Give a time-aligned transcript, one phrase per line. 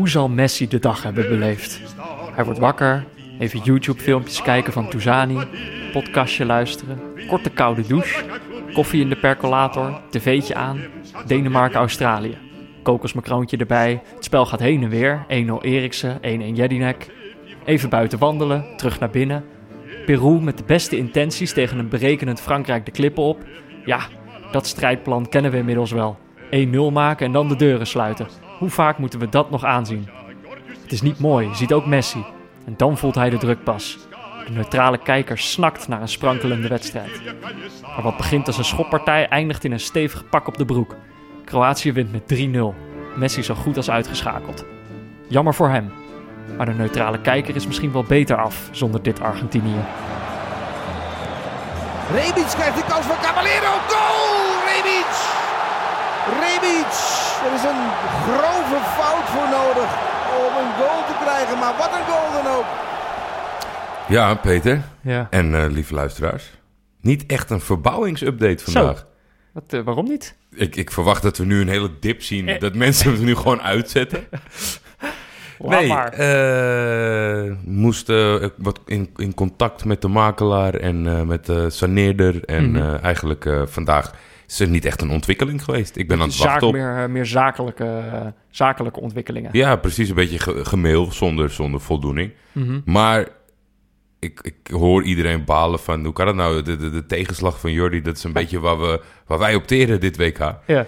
[0.00, 1.80] Hoe zal Messi de dag hebben beleefd?
[2.32, 3.04] Hij wordt wakker,
[3.38, 5.38] even YouTube-filmpjes kijken van Touzani,
[5.92, 8.24] podcastje luisteren, korte koude douche,
[8.72, 10.80] koffie in de percolator, tv'tje aan,
[11.26, 12.38] Denemarken-Australië.
[12.82, 16.20] Kokosmakroontje erbij, het spel gaat heen en weer, 1-0 Eriksen, 1-1
[16.54, 17.10] Jedinek.
[17.64, 19.44] Even buiten wandelen, terug naar binnen.
[20.06, 23.44] Peru met de beste intenties tegen een berekenend Frankrijk de klippen op.
[23.84, 24.00] Ja,
[24.52, 26.18] dat strijdplan kennen we inmiddels wel.
[26.50, 28.49] 1-0 maken en dan de deuren sluiten.
[28.60, 30.08] Hoe vaak moeten we dat nog aanzien?
[30.82, 32.24] Het is niet mooi, ziet ook Messi.
[32.66, 33.98] En dan voelt hij de druk pas.
[34.46, 37.20] De neutrale kijker snakt naar een sprankelende wedstrijd.
[37.82, 40.96] Maar wat begint als een schoppartij eindigt in een stevig pak op de broek.
[41.44, 43.16] Kroatië wint met 3-0.
[43.16, 44.64] Messi zo goed als uitgeschakeld.
[45.28, 45.92] Jammer voor hem.
[46.56, 49.84] Maar de neutrale kijker is misschien wel beter af zonder dit Argentinië.
[52.12, 53.72] Rebic krijgt de kans van Caballero.
[53.88, 54.50] Goal!
[54.66, 55.12] Rebic!
[56.40, 57.29] Rebic!
[57.46, 57.82] Er is een
[58.26, 59.90] grove fout voor nodig
[60.38, 61.58] om een goal te krijgen.
[61.58, 62.64] Maar wat een goal dan ook.
[64.08, 64.82] Ja, Peter.
[65.00, 65.26] Ja.
[65.30, 66.50] En eh, lieve luisteraars.
[67.00, 69.06] Niet echt een verbouwingsupdate vandaag.
[69.52, 70.34] Wat, eh, waarom niet?
[70.54, 72.48] Ik, ik verwacht dat we nu een hele dip zien.
[72.48, 72.60] Eh.
[72.60, 74.24] Dat mensen het nu gewoon uitzetten.
[75.58, 76.12] Laat nee, maar.
[76.12, 82.44] eh, moesten eh, wat in, in contact met de makelaar en eh, met de saneerder.
[82.44, 82.82] En Mhm.
[82.82, 84.14] eh, eigenlijk eh, vandaag
[84.50, 85.96] is niet echt een ontwikkeling geweest.
[85.96, 86.72] Ik ben aan het wachten op...
[86.72, 89.50] meer, eh, meer zakelijke, eh, zakelijke ontwikkelingen.
[89.52, 90.08] Ja, precies.
[90.08, 92.32] Een beetje ge- gemail zonder, zonder voldoening.
[92.52, 92.80] Mhm.
[92.84, 93.28] Maar
[94.18, 96.04] ik, ik hoor iedereen balen van...
[96.04, 96.62] Hoe kan het nou?
[96.62, 100.00] De, de, de tegenslag van Jordi, dat is een beetje waar, we, waar wij opteren
[100.00, 100.38] dit WK.
[100.66, 100.86] Ja.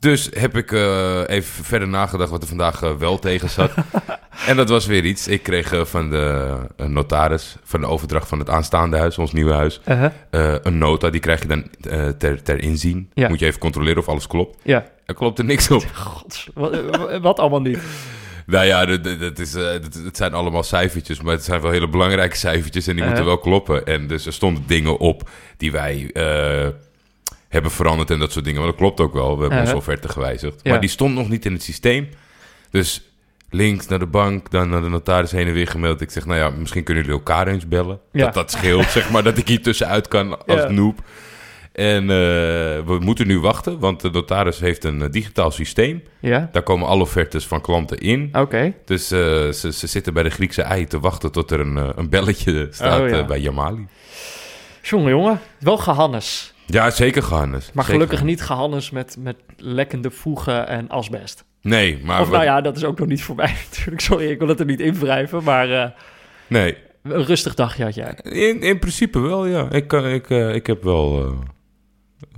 [0.00, 3.70] Dus heb ik eh, even verder nagedacht wat er vandaag eh, wel tegen zat.
[4.48, 5.28] en dat was weer iets.
[5.28, 9.52] Ik kreeg eh, van de notaris, van de overdracht van het aanstaande huis, ons nieuwe
[9.52, 10.10] huis, Uh-huh.
[10.62, 11.10] een nota.
[11.10, 11.64] Die krijg je dan
[12.18, 13.10] ter, ter inzien.
[13.14, 13.28] Ja.
[13.28, 14.58] Moet je even controleren of alles klopt.
[14.62, 14.84] Ja.
[15.06, 15.84] Er klopt er niks op.
[15.94, 16.78] Gods, wat,
[17.20, 17.78] wat allemaal niet.
[18.46, 22.36] Nou ja, dat, is, dat, het zijn allemaal cijfertjes, maar het zijn wel hele belangrijke
[22.36, 23.18] cijfertjes en die Uh-huh.
[23.18, 23.86] moeten wel kloppen.
[23.86, 26.10] En dus er stonden dingen op die wij
[27.48, 28.60] hebben veranderd en dat soort dingen.
[28.60, 30.60] Maar dat klopt ook wel, we hebben onze offerte gewijzigd.
[30.62, 30.70] Ja.
[30.70, 32.08] Maar die stond nog niet in het systeem.
[32.70, 33.02] Dus
[33.50, 36.00] links naar de bank, dan naar de notaris heen en weer gemaild.
[36.00, 38.00] Ik zeg, nou ja, misschien kunnen jullie elkaar eens bellen.
[38.12, 38.24] Ja.
[38.24, 40.68] Dat dat scheelt, zeg maar, dat ik hier tussenuit kan als Ja.
[40.70, 40.98] noob.
[41.72, 42.06] En eh,
[42.86, 46.02] we moeten nu wachten, want de notaris heeft een eh, digitaal systeem.
[46.20, 48.28] Ja, Daar komen alle offertes van klanten in.
[48.32, 48.74] oké.
[48.84, 52.08] Dus eh, ze, ze zitten bij de Griekse ei te wachten tot er een, een
[52.08, 53.24] belletje staat Oh, ja.
[53.24, 53.86] bij Jamali.
[54.82, 55.40] Jongen, jongen.
[55.58, 56.54] Wel gehannes.
[56.70, 57.70] Ja, zeker Gehannes.
[57.72, 61.44] Maar Zeker gelukkig niet gehannes met, met lekkende voegen en asbest.
[61.62, 62.20] Nee, maar...
[62.20, 64.00] of we- nou ja, dat is ook nog niet voorbij natuurlijk.
[64.00, 65.42] Sorry, ik wil het er niet in wrijven.
[65.44, 65.90] Maar eh,
[66.46, 68.18] Nee, een rustig dagje had jij.
[68.22, 69.70] in, in principe wel, ja.
[69.70, 71.32] Ik, kan- ik, eh, ik heb wel eh,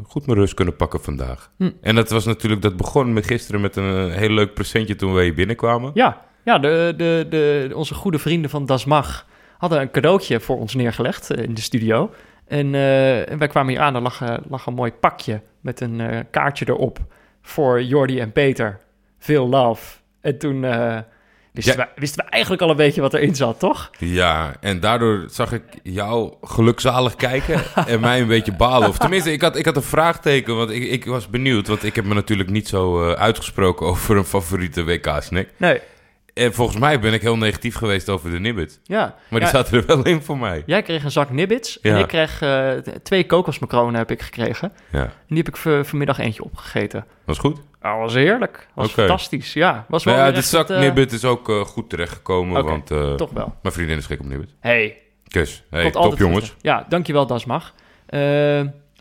[0.07, 1.51] goed mijn rust kunnen pakken vandaag.
[1.57, 1.71] Hm.
[1.81, 2.63] En dat was natuurlijk...
[2.63, 5.91] Dat begon met gisteren met een eh, heel leuk presentje toen we hier binnenkwamen.
[5.95, 9.27] Ja, ja de, de, de, onze goede vrienden van Das Mag
[9.59, 12.11] hadden een cadeautje voor ons neergelegd eh, in de studio.
[12.51, 15.81] En, eh, en wij kwamen hier aan, er lag, eh, lag een mooi pakje met
[15.81, 16.99] een eh, kaartje erop
[17.43, 18.79] voor Jordi en Peter.
[19.19, 19.97] Veel love.
[20.21, 20.99] En toen eh,
[21.53, 21.91] wisten, Ja.
[21.95, 23.91] we, wisten we eigenlijk al een beetje wat erin zat, toch?
[23.99, 28.89] Ja, en daardoor zag ik jou gelukzalig kijken en mij een beetje balen.
[28.89, 31.69] Of tenminste, ik had, ik had een vraagteken, want ik, ik was benieuwd.
[31.69, 35.49] Want ik heb me natuurlijk niet zo eh, uitgesproken over een favoriete WK-snack.
[35.57, 35.81] Nee.
[36.41, 38.79] En volgens mij ben ik heel negatief geweest over de Nibbits.
[38.83, 39.15] Ja.
[39.29, 40.63] Maar die Ja, zaten er wel in voor mij.
[40.67, 42.71] Jij kreeg een zak nibbits en ik kreeg eh,
[43.03, 44.73] twee kokosmacronen heb ik gekregen.
[44.93, 47.05] Ja, En die heb ik vanmiddag eentje opgegeten.
[47.25, 47.57] was goed.
[47.81, 48.67] Dat was heerlijk.
[48.75, 49.53] was fantastisch.
[49.53, 52.69] Ja, was wel ja, de zak het, eh, Nibbit is ook eh, goed terechtgekomen, Oké,
[52.69, 52.87] want
[53.19, 53.55] Toch wel.
[53.63, 54.55] mijn vriendin is gek op Nibbit.
[54.61, 55.63] Hey, Kus.
[55.71, 56.55] Hey, top jongens.
[56.61, 57.75] Ja, dankjewel Dasmag.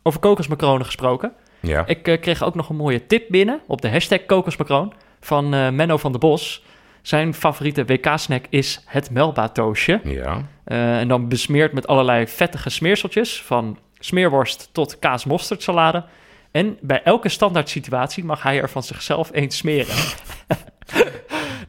[0.03, 1.33] Over kokosmacronen gesproken.
[1.59, 1.85] Ja.
[1.85, 6.11] Ik kreeg ook nog een mooie tip binnen op de hashtag kokosmacroon van Menno van
[6.11, 6.63] der Bos.
[7.09, 10.02] Zijn favoriete WK-snack is het Melba-toastje.
[10.03, 10.47] Ja.
[10.64, 16.03] Eh, en dan besmeerd met allerlei vettige smeerseltjes, van smeerworst tot kaas-mosterdsalade.
[16.52, 19.96] En bij elke standaard situatie mag hij er van zichzelf eens smeren.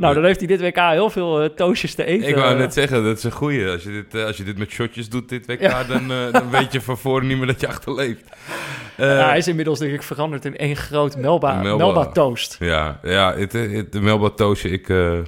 [0.01, 2.29] Nou, dan heeft hij dit WK heel veel eh, toastjes te eten.
[2.29, 3.69] Ik wou net zeggen, dat is een goeie.
[3.71, 5.85] Als je dit, eh, als je dit met shotjes doet, dit WK, Ja.
[5.85, 8.25] dan, eh, dan weet je van voren niet meer dat je achterleeft.
[8.97, 11.85] Eh, ja, hij is inmiddels denk ik veranderd in één groot Melba, Melba.
[11.85, 12.57] Melba toast.
[12.59, 15.19] Ja, ja het, het, de Melba toastje, ik, eh,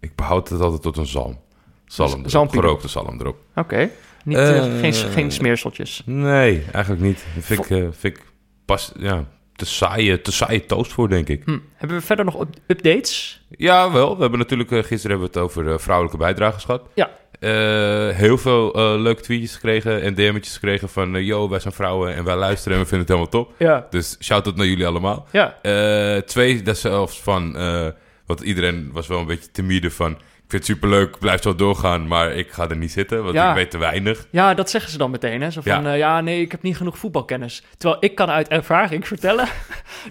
[0.00, 1.40] ik behoud het altijd tot een zalm.
[1.86, 2.60] Zalm erop, Zalmpie.
[2.60, 3.36] gerookte zalm erop.
[3.54, 3.90] Oké.
[4.24, 4.38] Niet,
[4.80, 6.02] geen, geen smeerseltjes.
[6.04, 7.24] Nee, eigenlijk niet.
[7.34, 7.66] Dat vind ik,
[7.98, 8.22] vind ik
[8.64, 9.24] pas, ja,
[9.56, 11.42] te saaie, te saaie toast voor, denk ik.
[11.44, 11.58] Hm.
[11.74, 13.40] Hebben we verder nog up- updates?
[13.50, 14.14] Ja, wel.
[14.14, 16.82] We hebben natuurlijk, eh, gisteren hebben we het over eh, vrouwelijke bijdragers gehad.
[16.94, 17.10] Ja.
[17.40, 21.16] Eh, heel veel leuke tweetjes gekregen en DM'tjes gekregen van...
[21.16, 23.54] eh, yo, wij zijn vrouwen en wij luisteren en we vinden het helemaal top.
[23.58, 23.86] Ja.
[23.90, 25.26] Dus shout-out naar jullie allemaal.
[25.32, 25.54] Ja.
[26.20, 27.52] Twee, dat zelfs van...
[28.26, 30.18] Want iedereen was wel een beetje timide van...
[30.46, 33.48] Ik vind het superleuk, blijf zo doorgaan, maar ik ga er niet zitten, want Ja.
[33.48, 34.26] ik weet te weinig.
[34.30, 35.42] Ja, dat zeggen ze dan meteen.
[35.42, 35.50] Hè?
[35.50, 35.92] Zo van, Ja.
[35.92, 37.62] ja, nee, ik heb niet genoeg voetbalkennis.
[37.76, 39.48] Terwijl ik kan uit ervaring vertellen...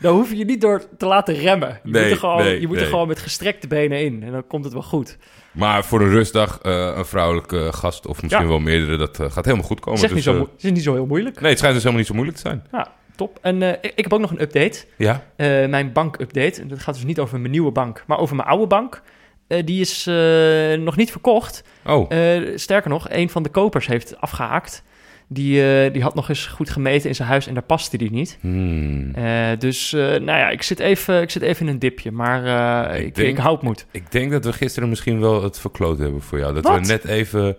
[0.02, 1.80] dan hoef je je niet door te laten remmen.
[1.84, 2.92] Je Nee, moet, er gewoon, nee, je moet er nee.
[2.92, 4.24] gewoon met gestrekte benen in.
[4.24, 5.18] En dan komt het wel goed.
[5.52, 8.50] Maar voor een rustdag eh, een vrouwelijke gast, of misschien Ja.
[8.50, 10.02] wel meerdere, dat eh, gaat helemaal goed komen.
[10.02, 11.40] Het is, echt Dus, niet zo, eh, het is niet zo heel moeilijk.
[11.40, 12.64] nee, het schijnt dus helemaal niet zo moeilijk te zijn.
[12.72, 13.38] Ja, top.
[13.42, 14.86] En eh, ik, heb ook nog een update.
[14.98, 15.24] Ja?
[15.36, 16.62] Eh, mijn bank-update.
[16.62, 19.02] En dat gaat dus niet over mijn nieuwe bank, maar over mijn oude bank.
[19.48, 21.64] Eh, die is eh, nog niet verkocht.
[21.86, 24.84] Oh, Eh, sterker nog, een van de kopers heeft afgehaakt.
[25.28, 28.38] Die, die had nog eens goed gemeten in zijn huis en daar paste die niet.
[28.42, 29.12] hmm.
[29.60, 32.12] Dus nou ja, ik zit, even, ik zit even in een dipje.
[32.12, 33.86] Maar Ik ik, denk- ik houd moed.
[33.92, 36.54] Ik denk dat we gisteren misschien wel het verkloot hebben voor jou.
[36.54, 36.80] Dat Wat?
[36.80, 37.58] we net even,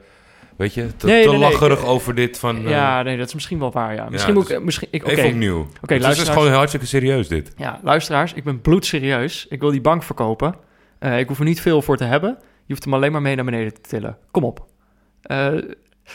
[0.57, 2.63] weet je, te, Nee, te nee, nee, lacherig over dit van...
[2.63, 4.09] ja, nee, dat is misschien wel waar, ja.
[4.11, 4.65] Misschien Ja, moet dus ik...
[4.65, 5.59] Misschien, ik Even opnieuw.
[5.61, 6.39] Oké, het is dus luisteraars.
[6.39, 7.53] gewoon hartstikke serieus dit.
[7.57, 9.47] Ja, luisteraars, ik ben bloedserieus.
[9.49, 10.55] Ik wil die bank verkopen.
[10.99, 12.37] Eh, ik hoef er niet veel voor te hebben.
[12.41, 14.19] Je hoeft hem alleen maar mee naar beneden te tillen.
[14.31, 14.67] Kom op.
[15.23, 15.53] Eh,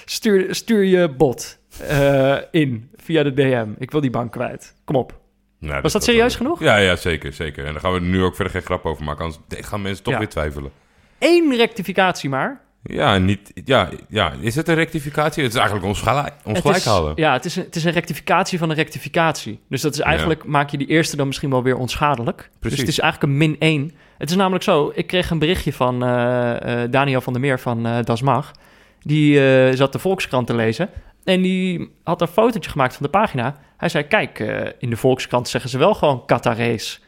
[0.05, 1.57] stuur, stuur je bot
[1.87, 3.67] eh, in via de DM.
[3.77, 4.75] Ik wil die bank kwijt.
[4.85, 5.19] Kom op.
[5.59, 6.59] Nou, Was dat serieus genoeg?
[6.59, 7.65] Ja, ja, zeker, zeker.
[7.65, 9.23] En daar gaan we nu ook verder geen grap over maken.
[9.23, 10.19] Anders gaan mensen toch Ja.
[10.19, 10.71] weer twijfelen.
[11.19, 12.61] Eén rectificatie maar.
[12.83, 15.43] Ja, niet, ja, ja, is het een rectificatie?
[15.43, 17.13] Het is eigenlijk ons, gelijk, ons Het gelijk is, halen.
[17.15, 19.59] Ja, het is, een, het is een rectificatie van een rectificatie.
[19.69, 22.37] Dus dat is eigenlijk, maak je die eerste dan misschien wel weer onschadelijk.
[22.37, 22.79] Dus Precies.
[22.79, 23.91] het is eigenlijk een min 1.
[24.21, 27.59] Het is namelijk zo, ik kreeg een berichtje van eh, eh, Daniel van der Meer
[27.59, 28.51] van eh Das Mag.
[28.99, 29.35] Die
[29.75, 30.89] zat de Volkskrant te lezen.
[31.23, 33.55] En die had een fotootje gemaakt van de pagina.
[33.77, 34.39] Hij zei, kijk,
[34.79, 37.01] in de Volkskrant zeggen ze wel gewoon Qatarees.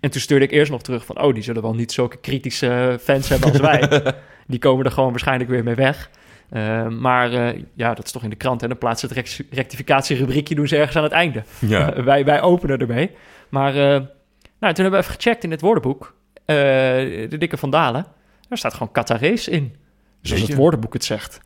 [0.00, 1.22] En toen stuurde ik eerst nog terug van...
[1.22, 4.02] oh, die zullen wel niet zulke kritische fans hebben als wij.
[4.46, 6.10] die komen er gewoon waarschijnlijk weer mee weg.
[6.50, 8.62] Eh, maar ja, dat is toch in de krant.
[8.62, 11.42] En dan plaatsen het rect- rectificatierubriekje doen ze ergens aan het einde.
[11.58, 11.92] Ja.
[12.02, 13.10] Wij, wij openen ermee.
[13.48, 16.18] Maar nou, toen hebben we even gecheckt in het woordenboek.
[16.50, 18.06] Eh, de dikke Van Dalen.
[18.48, 19.76] Daar staat gewoon Qatarees in.
[20.22, 21.40] Dus als Weet het woordenboek het zegt,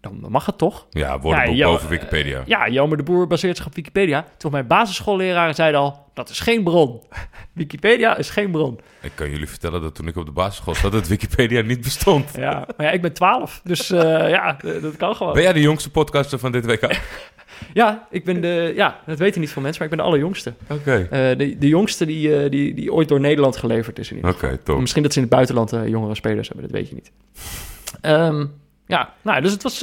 [0.00, 0.86] dan mag het toch?
[0.90, 2.42] Ja, woordenboek Ja, boven Wikipedia.
[2.46, 4.24] Ja, Jelmer de Boer baseert zich op Wikipedia.
[4.36, 7.02] Toen mijn basisschoolleraren zeiden al, dat is geen bron.
[7.52, 8.80] Wikipedia is geen bron.
[9.00, 12.30] Ik kan jullie vertellen dat toen ik op de basisschool zat, dat Wikipedia niet bestond.
[12.36, 15.32] Ja, maar ja, ik ben 12, dus eh, ja, dat kan gewoon.
[15.32, 16.90] Ben jij de jongste podcaster van dit WK?
[17.72, 20.52] Ja, ik ben de, ja, dat weten niet veel mensen, maar ik ben de allerjongste.
[20.70, 21.08] Oké.
[21.10, 24.12] Eh, de, de jongste die, eh, die, die ooit door Nederland geleverd is.
[24.22, 24.80] Oké, top.
[24.80, 27.12] Misschien dat ze in het buitenland eh, jongere spelers hebben, dat weet je niet.
[28.00, 28.46] Ehm,
[28.86, 29.78] ja, nou, dus het was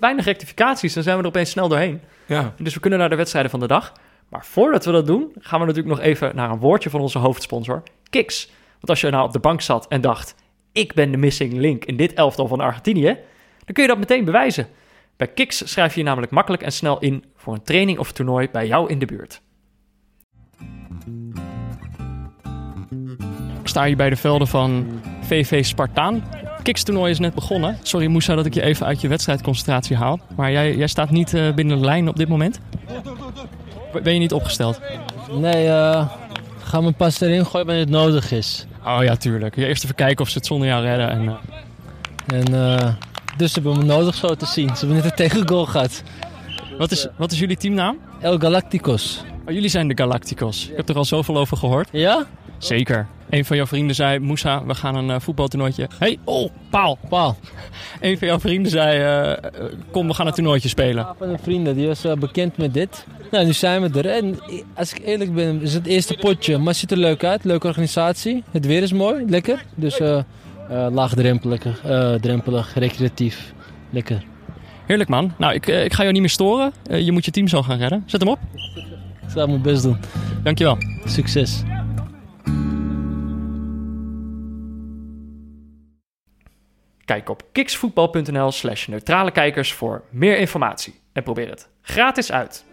[0.00, 0.94] weinig rectificaties.
[0.94, 2.00] Dan zijn we er opeens snel doorheen.
[2.26, 2.54] Ja.
[2.58, 3.92] Dus we kunnen naar de wedstrijden van de dag.
[4.28, 7.18] Maar voordat we dat doen, gaan we natuurlijk nog even naar een woordje van onze
[7.18, 8.50] hoofdsponsor, Kiks.
[8.74, 10.34] Want als je nou op de bank zat en dacht,
[10.72, 13.18] ik ben de missing link in dit elftal van Argentinië,
[13.64, 14.66] dan kun je dat meteen bewijzen.
[15.16, 18.48] Bij Kiks schrijf je je namelijk makkelijk en snel in voor een training of toernooi
[18.52, 19.40] bij jou in de buurt.
[23.60, 26.24] Ik sta hier bij de velden van VV Spartaan.
[26.62, 27.78] Kiks-toernooi is net begonnen.
[27.82, 30.20] Sorry Moussa dat ik je even uit je wedstrijdconcentratie haal.
[30.36, 32.60] Maar jij, jij staat niet eh, binnen de lijn op dit moment.
[34.02, 34.80] Ben je niet opgesteld?
[35.30, 36.10] Nee, eh
[36.74, 38.66] ga me pas erin gooien wanneer het nodig is.
[38.86, 39.56] Oh ja, tuurlijk.
[39.56, 41.10] Ja, eerst even kijken of ze het zonder jou redden.
[41.10, 42.94] En, eh, En eh,
[43.36, 44.68] dus ze hebben me nodig zo te zien.
[44.68, 46.02] Ze hebben net een tegengoal gehad.
[46.78, 47.98] wat, is, wat is jullie teamnaam?
[48.20, 49.22] El Galacticos.
[49.46, 50.68] Oh, jullie zijn de Galacticos.
[50.68, 51.88] Ik heb er al zoveel over gehoord.
[51.92, 52.26] Ja?
[52.58, 53.06] Zeker.
[53.30, 55.88] Een van jouw vrienden zei, Moussa, we gaan een eh, voetbaltoernooitje.
[55.98, 56.98] hey, oh, paal.
[57.08, 57.36] Paal.
[58.00, 59.50] Een van jouw vrienden zei, eh,
[59.90, 61.06] kom, we gaan een toernooitje spelen.
[61.06, 63.06] Een van de vrienden, die was eh, bekend met dit.
[63.30, 64.10] Nou, nu zijn we er.
[64.10, 64.38] En
[64.74, 66.58] als ik eerlijk ben, is het eerste potje.
[66.58, 67.44] Maar het ziet er leuk uit.
[67.44, 68.42] Leuke organisatie.
[68.50, 69.24] Het weer is mooi.
[69.28, 69.64] Lekker.
[69.74, 70.00] Dus
[70.68, 73.52] eh, laagdrempelig, eh, drempelig, recreatief.
[73.90, 74.24] Lekker.
[74.86, 75.34] Heerlijk man.
[75.38, 76.72] Nou, ik, eh, ik ga jou niet meer storen.
[76.82, 78.02] Je moet je team zo gaan redden.
[78.06, 78.38] Zet hem op.
[79.22, 79.96] Ik zal mijn best doen.
[80.42, 80.76] Dankjewel.
[81.04, 81.62] Succes.
[87.04, 90.94] Kijk op kiksvoetbal.nl slash neutrale kijkers voor meer informatie.
[91.12, 92.64] En probeer het gratis uit.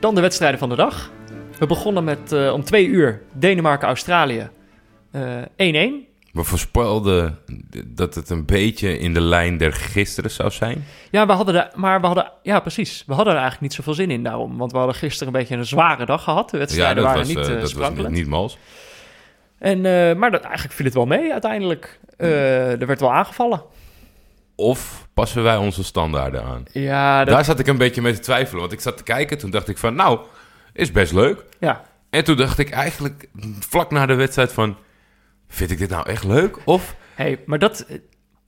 [0.00, 1.10] Dan de wedstrijden van de dag.
[1.60, 4.50] We begonnen met eh, om twee uur Denemarken-Australië
[5.10, 6.08] eh, 1-1.
[6.32, 7.38] We voorspelden
[7.86, 10.84] dat het een beetje in de lijn der gisteren zou zijn.
[11.10, 13.94] Ja, we hadden er, maar we hadden, ja precies, we hadden er eigenlijk niet zoveel
[13.94, 14.56] zin in daarom.
[14.56, 16.50] Want we hadden gisteren een beetje een zware dag gehad.
[16.50, 18.14] De wedstrijden waren was, niet eh, eh, dat was sprankelend.
[18.14, 18.58] niet mals.
[19.58, 22.00] En, eh, maar dat, eigenlijk viel het wel mee uiteindelijk.
[22.16, 23.62] Eh, er werd wel aangevallen.
[24.54, 26.64] Of passen wij onze standaarden aan?
[26.72, 28.60] Ja, dat, Daar zat ik een beetje mee te twijfelen.
[28.60, 30.20] Want ik zat te kijken, toen dacht ik van, nou,
[30.72, 31.44] is best leuk.
[31.60, 31.88] ja.
[32.10, 33.28] En toen dacht ik eigenlijk
[33.68, 34.76] vlak na de wedstrijd van,
[35.48, 36.56] vind ik dit nou echt leuk?
[36.64, 37.96] Of, Hey, maar dat, eh,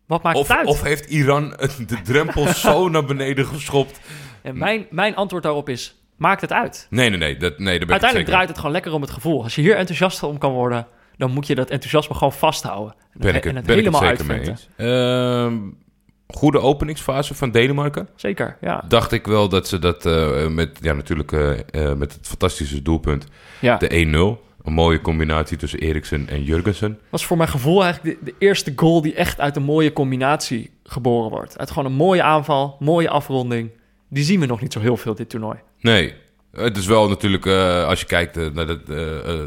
[0.07, 0.67] wat maakt of, het uit?
[0.67, 1.49] of heeft Iran
[1.87, 4.01] de drempel zo naar beneden geschopt?
[4.43, 6.87] En mijn, mijn antwoord daarop is, maakt het uit.
[6.91, 7.37] Nee, nee, nee.
[7.37, 8.33] Dat, nee daar ben ik Uiteindelijk zeker.
[8.33, 9.43] draait het gewoon lekker om het gevoel.
[9.43, 10.87] Als je hier enthousiast om kan worden,
[11.17, 12.95] dan moet je dat enthousiasme gewoon vasthouden.
[13.13, 14.69] En Ben ik en het, ben ik het helemaal zeker mee uitventen.
[14.77, 14.91] eens.
[14.91, 15.59] Ehm,
[16.37, 18.09] goede openingsfase van Denemarken.
[18.15, 18.85] Zeker, ja.
[18.89, 22.83] Dacht ik wel dat ze dat eh, met, ja, natuurlijk eh, eh, met het fantastische
[22.83, 23.27] doelpunt,
[23.61, 23.77] ja.
[23.77, 24.51] de 1-0.
[24.63, 26.99] Een mooie combinatie tussen Eriksen en Jurgensen.
[27.09, 30.71] was voor mijn gevoel eigenlijk de, de eerste goal die echt uit een mooie combinatie
[30.85, 31.59] geboren wordt.
[31.59, 33.71] Uit gewoon een mooie aanval, mooie afronding.
[34.09, 35.59] Die zien we nog niet zo heel veel dit toernooi.
[35.81, 36.15] Nee,
[36.53, 38.97] het is wel natuurlijk, eh, als je kijkt eh, naar het, eh,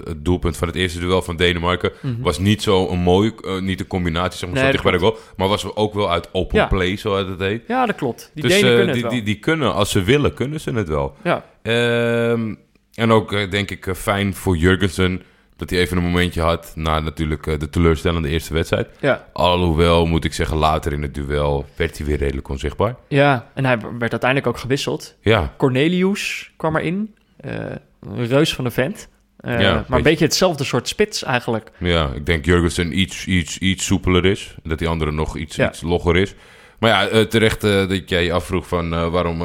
[0.03, 3.79] het doelpunt van het eerste duel van Denemarken, was niet zo een mooi, eh, niet
[3.79, 4.53] een combinatie, zeg maar, Mhm.
[4.57, 6.65] Nee, zo dicht dat bij de goal, maar was ook wel uit open Ja.
[6.67, 7.63] play, zoals het heet.
[7.67, 8.31] Ja, dat klopt.
[8.33, 9.11] Die dus Denen kunnen die, het wel.
[9.11, 11.15] die, die kunnen, als ze willen, kunnen ze het wel.
[11.23, 11.45] ja.
[11.61, 12.53] Ehm,
[12.93, 15.21] en ook, denk ik, fijn voor Jurgensen
[15.57, 18.87] dat hij even een momentje had na natuurlijk eh, de teleurstellende eerste wedstrijd.
[18.99, 19.27] Ja.
[19.33, 22.95] Alhoewel, moet ik zeggen, later in het duel werd hij weer redelijk onzichtbaar.
[23.07, 25.15] ja, en hij werd uiteindelijk ook gewisseld.
[25.21, 27.15] Ja, Cornelius kwam erin.
[27.37, 27.53] Eh,
[28.01, 29.07] een reus van de vent.
[29.37, 31.71] Eh, Ja, maar een beetje hetzelfde soort spits eigenlijk.
[31.79, 34.55] ja, ik denk Jurgensen iets, iets, iets soepeler is.
[34.63, 35.69] Dat die andere nog iets, Ja.
[35.69, 36.33] iets logger is.
[36.79, 39.43] Maar ja, terecht dat jij je afvroeg van waarom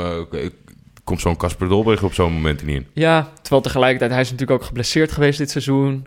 [1.11, 2.87] komt zo'n Casper Dolberg op zo'n moment niet in.
[2.93, 6.07] Ja, terwijl tegelijkertijd, hij is natuurlijk ook geblesseerd geweest dit seizoen.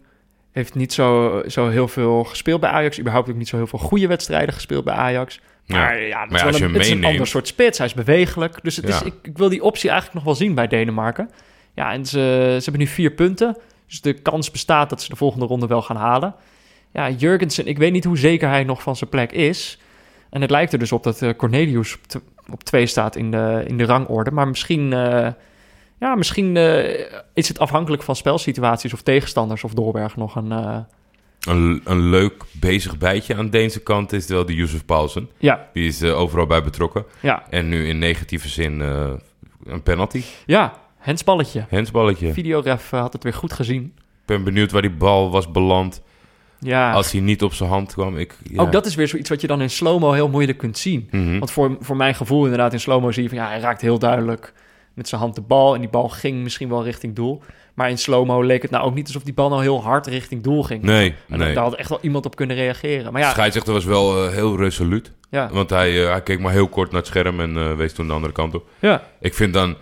[0.52, 3.00] Heeft niet zo, zo heel veel gespeeld bij Ajax.
[3.00, 5.40] Überhaupt ook niet zo heel veel goede wedstrijden gespeeld bij Ajax.
[5.66, 7.78] Maar ja, Maar ja, wel als je een, hem het is een ander soort spits.
[7.78, 8.64] Hij is bewegelijk.
[8.64, 11.30] Dus het is, ik, ik wil die optie eigenlijk nog wel zien bij Denemarken.
[11.74, 12.20] Ja, en ze,
[12.58, 13.58] ze hebben nu vier punten.
[13.88, 16.36] Dus de kans bestaat dat ze de volgende ronde wel gaan halen.
[16.94, 19.80] Ja, Jurgensen, ik weet niet hoe zeker hij nog van zijn plek is.
[20.30, 21.98] En het lijkt er dus op dat eh, Cornelius
[22.52, 24.32] op, twee staat in de, in de rangorde.
[24.32, 25.28] Maar misschien, eh,
[26.00, 29.64] ja, misschien eh, is het afhankelijk van spelsituaties of tegenstanders...
[29.64, 30.52] of Dolberg nog een...
[30.52, 30.78] eh,
[31.48, 35.30] Een, een leuk bezig bijtje aan Deense kant is wel de Jozef Paulsen.
[35.38, 37.06] ja, Die is overal bij betrokken.
[37.20, 40.24] ja, En nu in negatieve zin een penalty.
[40.46, 41.66] ja, hensballetje.
[41.70, 42.34] Hensballetje.
[42.34, 43.84] Videoref had het weer goed gezien.
[43.96, 46.02] Ik ben benieuwd waar die bal was beland.
[46.64, 48.18] Ja, Als hij niet op zijn hand kwam.
[48.18, 48.62] Ik, ja.
[48.62, 51.08] ook dat is weer zoiets wat je dan in slow-mo heel moeilijk kunt zien.
[51.12, 51.38] Mhm.
[51.40, 53.38] Want voor, voor mijn gevoel inderdaad in slow-mo zie je van...
[53.38, 54.54] ja, hij raakt heel duidelijk
[54.94, 55.74] met zijn hand de bal...
[55.74, 57.42] en die bal ging misschien wel richting doel.
[57.74, 60.44] Maar in slow-mo leek het nou ook niet alsof die bal nou heel hard richting
[60.44, 60.84] doel ging.
[60.84, 61.54] Nee, En nee.
[61.54, 63.12] daar had echt wel iemand op kunnen reageren.
[63.12, 65.12] Maar ja, scheidsrechter was wel eh, heel resoluut.
[65.30, 67.94] ja, Want hij, eh, hij keek maar heel kort naar het scherm en eh, wees
[67.94, 68.68] toen de andere kant op.
[68.80, 69.76] ja, Ik vind dan...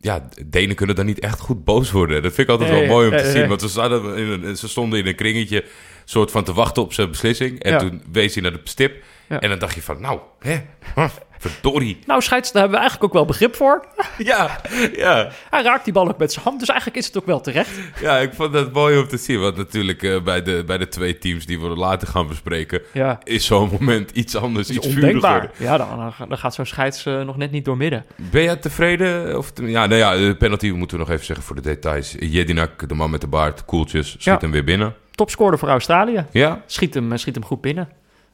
[0.00, 2.22] ja, Denen kunnen dan niet echt goed boos worden.
[2.22, 3.48] Dat vind ik altijd wel mooi om te zien.
[3.48, 5.64] Want ze, zaten in een, ze stonden in een kringetje...
[6.04, 7.62] soort van te wachten op zijn beslissing.
[7.62, 7.78] En Ja.
[7.78, 9.02] toen wees hij naar de stip.
[9.28, 9.40] Ja.
[9.40, 10.56] En dan dacht je van, nou, hè,
[11.38, 11.98] verdorie.
[12.06, 13.84] Nou, scheids, daar hebben we eigenlijk ook wel begrip voor.
[14.18, 14.60] Ja,
[14.96, 15.30] ja.
[15.50, 17.70] Hij raakt die bal ook met zijn hand, dus eigenlijk is het ook wel terecht.
[18.00, 19.40] Ja, ik vond dat mooi om te zien.
[19.40, 22.80] Want natuurlijk eh, bij, de, bij de twee teams die we later gaan bespreken...
[22.92, 25.02] Ja, is zo'n moment iets anders, iets vuriger.
[25.04, 25.50] ondenkbaar.
[25.56, 28.04] Ja, dan, dan gaat zo'n scheids eh, nog net niet door midden.
[28.16, 29.38] Ben jij tevreden?
[29.38, 32.14] Of ja, nou ja, de penalty moeten we nog even zeggen voor de details.
[32.18, 34.36] Jedinak, de man met de baard, koeltjes, schiet Ja.
[34.40, 34.94] hem weer binnen.
[35.10, 36.24] Topscorer voor Australië.
[36.30, 36.62] Ja?
[36.66, 37.88] Schiet hem, eh, schiet hem goed binnen.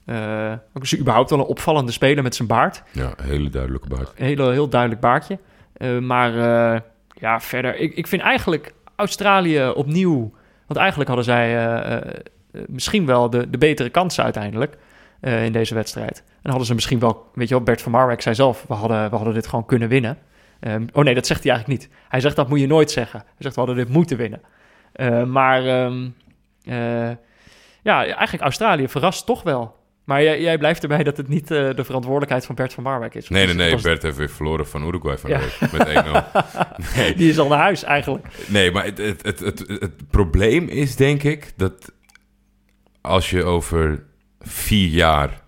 [0.04, 2.82] Eh ook is überhaupt wel een opvallende speler met zijn baard.
[2.92, 4.12] Ja, een hele duidelijke baard.
[4.16, 5.38] Een heel, heel duidelijk baardje.
[5.72, 7.76] Eh, maar eh, ja, verder.
[7.76, 10.32] Ik, ik vind eigenlijk Australië opnieuw.
[10.66, 12.02] Want eigenlijk hadden zij
[12.66, 14.76] misschien wel de, de betere kansen uiteindelijk
[15.20, 16.22] in deze wedstrijd.
[16.42, 19.10] En hadden ze misschien wel, weet je wel, Bert van Marwijk zei zelf: we hadden,
[19.10, 20.18] we hadden dit gewoon kunnen winnen.
[20.60, 21.90] Ehm, oh nee, dat zegt hij eigenlijk niet.
[22.08, 23.20] Hij zegt dat moet je nooit zeggen.
[23.20, 24.40] Hij zegt we hadden dit moeten winnen.
[25.32, 26.08] Maar ehm,
[26.64, 27.10] eh,
[27.82, 29.80] ja, eigenlijk Australië verrast toch wel.
[30.04, 33.14] Maar jij, jij blijft erbij dat het niet eh, de verantwoordelijkheid van Bert van Marwijk
[33.14, 33.28] is.
[33.28, 33.64] Nee, nee, nee.
[33.64, 35.38] Dat was- Bert heeft weer verloren van Uruguay van Ja.
[35.38, 36.26] de week met 1-0.
[36.96, 38.26] Nee, Die is al naar huis eigenlijk.
[38.46, 41.92] nee, maar het, het, het, het, het probleem is denk ik dat
[43.00, 44.04] als je over
[44.40, 45.40] vier jaar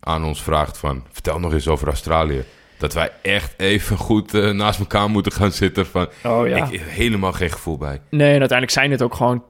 [0.00, 1.04] aan ons vraagt van...
[1.12, 2.44] vertel nog eens over Australië.
[2.78, 6.08] Dat wij echt even goed eh, naast elkaar moeten gaan zitten van...
[6.24, 6.66] Oh ja.
[6.70, 8.00] Ik helemaal geen gevoel bij.
[8.10, 9.44] Nee, en uiteindelijk zijn het ook gewoon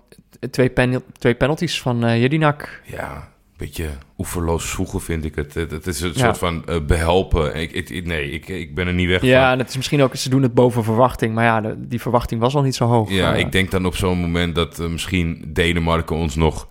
[0.50, 2.80] twee, pen, twee penalties van eh Jedinak.
[2.84, 5.54] Ja, beetje oeverloos zoeken vind ik het.
[5.54, 6.18] Het, is een Ja.
[6.18, 7.56] soort van eh, behelpen.
[7.56, 9.52] Ik, nee, ik, ik ben er niet weg Ja, van.
[9.52, 11.34] en het is misschien ook, ze doen het boven verwachting.
[11.34, 13.10] Maar ja, de- die verwachting was al niet zo hoog.
[13.10, 16.68] Ja, Eh, ik denk dan op zo'n moment dat eh, misschien Denemarken ons nog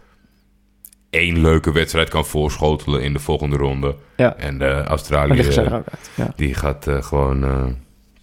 [1.10, 3.96] één leuke wedstrijd kan voorschotelen in de volgende ronde.
[4.18, 4.36] Ja.
[4.36, 5.76] En eh, Australië, eh.
[6.16, 6.34] Ja.
[6.36, 7.66] die gaat eh, gewoon eh,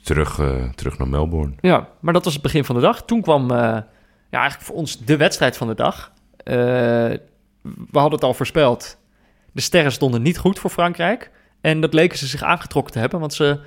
[0.02, 1.52] terug, eh, terug naar Melbourne.
[1.60, 3.02] ja, maar dat was het begin van de dag.
[3.04, 3.84] Toen kwam eh, ja,
[4.30, 6.12] eigenlijk voor ons de wedstrijd van de dag.
[7.62, 8.98] We hadden het al voorspeld.
[9.52, 11.30] De sterren stonden niet goed voor Frankrijk.
[11.60, 13.60] En dat leken ze zich aangetrokken te hebben, want ze,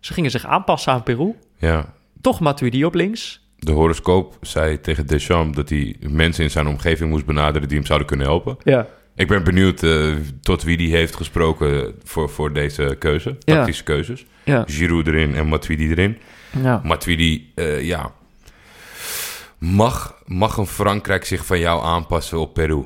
[0.00, 1.34] ze gingen zich aanpassen aan Peru.
[1.56, 3.46] Ja, Toch Matuidi op links.
[3.58, 7.86] de horoscoop zei tegen Deschamps dat hij mensen in zijn omgeving moest benaderen die hem
[7.86, 8.56] zouden kunnen helpen.
[8.62, 8.86] Ja.
[9.14, 13.36] Ik ben benieuwd eh, tot wie die heeft gesproken voor, voor deze keuze.
[13.38, 13.54] Ja.
[13.54, 14.26] Tactische keuzes.
[14.44, 14.64] Ja.
[14.66, 16.18] Giroud erin en Matuidi erin.
[16.62, 16.80] ja.
[16.84, 18.12] Matuidi, eh, ja...
[19.58, 22.84] Mag, mag een Frankrijk zich van jou aanpassen op Peru?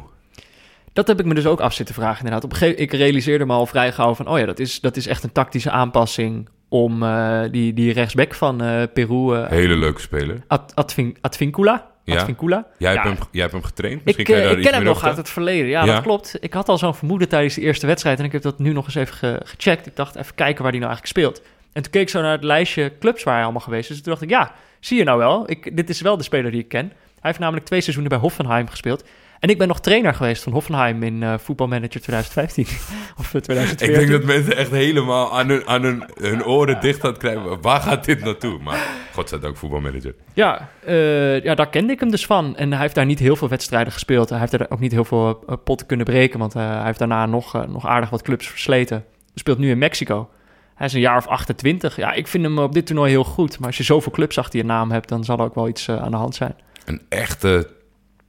[0.92, 2.44] Dat heb ik me dus ook af zitten vragen inderdaad.
[2.44, 4.28] Op een gegeven ik realiseerde me al vrij gauw van...
[4.28, 6.48] oh ja, dat is, dat is echt een tactische aanpassing...
[6.68, 10.42] om eh, die, die rechtsback van eh, Peru, eh Hele leuke speler.
[10.46, 11.90] Ad, Advin, Advincula...
[12.04, 12.16] Ja.
[12.18, 12.66] Advincula.
[12.78, 13.02] Jij, Ja.
[13.02, 13.98] hebt hem, jij hebt hem getraind?
[14.00, 15.66] Ik, Misschien kan je daar ik ken hem nog uit het verleden.
[15.68, 15.92] Ja, Ja.
[15.94, 16.36] dat klopt.
[16.40, 18.18] Ik had al zo'n vermoeden tijdens de eerste wedstrijd...
[18.18, 19.86] en ik heb dat nu nog eens even ge- gecheckt.
[19.86, 21.42] Ik dacht, even kijken waar hij nou eigenlijk speelt.
[21.72, 23.96] En toen keek ik zo naar het lijstje clubs waar hij allemaal geweest is.
[23.96, 25.50] Toen dacht ik, ja, zie je nou wel.
[25.50, 26.86] Ik, dit is wel de speler die ik ken.
[26.86, 29.04] Hij heeft namelijk twee seizoenen bij Hoffenheim gespeeld.
[29.42, 32.64] En ik ben nog trainer geweest van Hoffenheim in eh voetbalmanager 2015.
[33.20, 33.88] of eh, 2014.
[33.88, 37.18] Ik denk dat mensen echt helemaal aan hun, aan hun, hun oren dicht aan het
[37.18, 37.60] krijgen.
[37.60, 38.58] Waar gaat dit naartoe?
[38.58, 40.14] Maar godzijdank voetbalmanager.
[40.32, 42.56] Ja, eh, ja, daar kende ik hem dus van.
[42.56, 44.28] En hij heeft daar niet heel veel wedstrijden gespeeld.
[44.28, 46.98] Hij heeft er ook niet heel veel eh, potten kunnen breken, want eh, hij heeft
[46.98, 48.96] daarna nog, eh, nog aardig wat clubs versleten.
[48.96, 50.28] Hij speelt nu in Mexico.
[50.74, 51.96] Hij is een jaar of 28.
[51.96, 53.58] Ja, ik vind hem op dit toernooi heel goed.
[53.58, 55.88] Maar als je zoveel clubs achter je naam hebt, dan zal er ook wel iets
[55.88, 56.54] eh, aan de hand zijn.
[56.84, 57.70] Een echte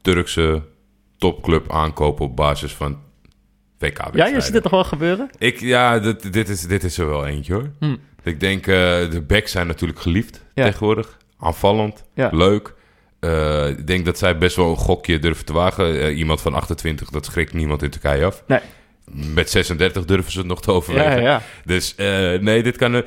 [0.02, 0.62] Turkse
[1.24, 2.92] topclub aankopen op basis van
[3.78, 4.30] WK-wedstrijden.
[4.30, 5.30] Ja, je ziet het nog wel gebeuren?
[5.38, 7.72] Ik, ja, dit, dit, is, dit is er wel eentje hoor.
[7.80, 7.96] Hm.
[8.24, 8.76] Ik denk, eh,
[9.10, 10.64] de backs zijn natuurlijk geliefd Ja.
[10.66, 11.18] tegenwoordig.
[11.40, 12.30] Aanvallend, Ja.
[12.32, 12.74] leuk.
[13.20, 16.00] Eh, ik denk dat zij best wel een gokje durven te wagen.
[16.02, 18.44] Eh, iemand van 28, dat schrikt niemand in Turkije af.
[18.48, 18.60] Nee.
[19.34, 21.22] Met 36 durven ze het nog te overwegen.
[21.22, 21.42] Ja.
[21.66, 21.96] Dus
[22.40, 23.04] nee, dit kan,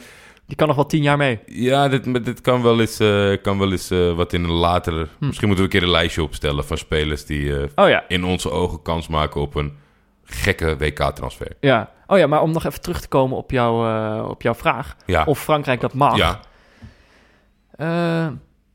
[0.47, 1.39] Die kan nog wel tien jaar mee.
[1.47, 5.07] ja, dit, dit kan wel eens, eh, kan wel eens eh, wat in een latere...
[5.19, 5.27] Hm.
[5.27, 8.25] Misschien moeten we een keer een lijstje opstellen van spelers die eh, Oh ja, in
[8.25, 9.77] onze ogen kans maken op een
[10.25, 11.57] gekke WK-transfer.
[11.61, 11.95] ja.
[12.09, 14.97] Oh ja, maar om nog even terug te komen op, jouw op jouw vraag.
[15.07, 16.17] Ja, Of Frankrijk dat mag.
[16.17, 16.41] ja.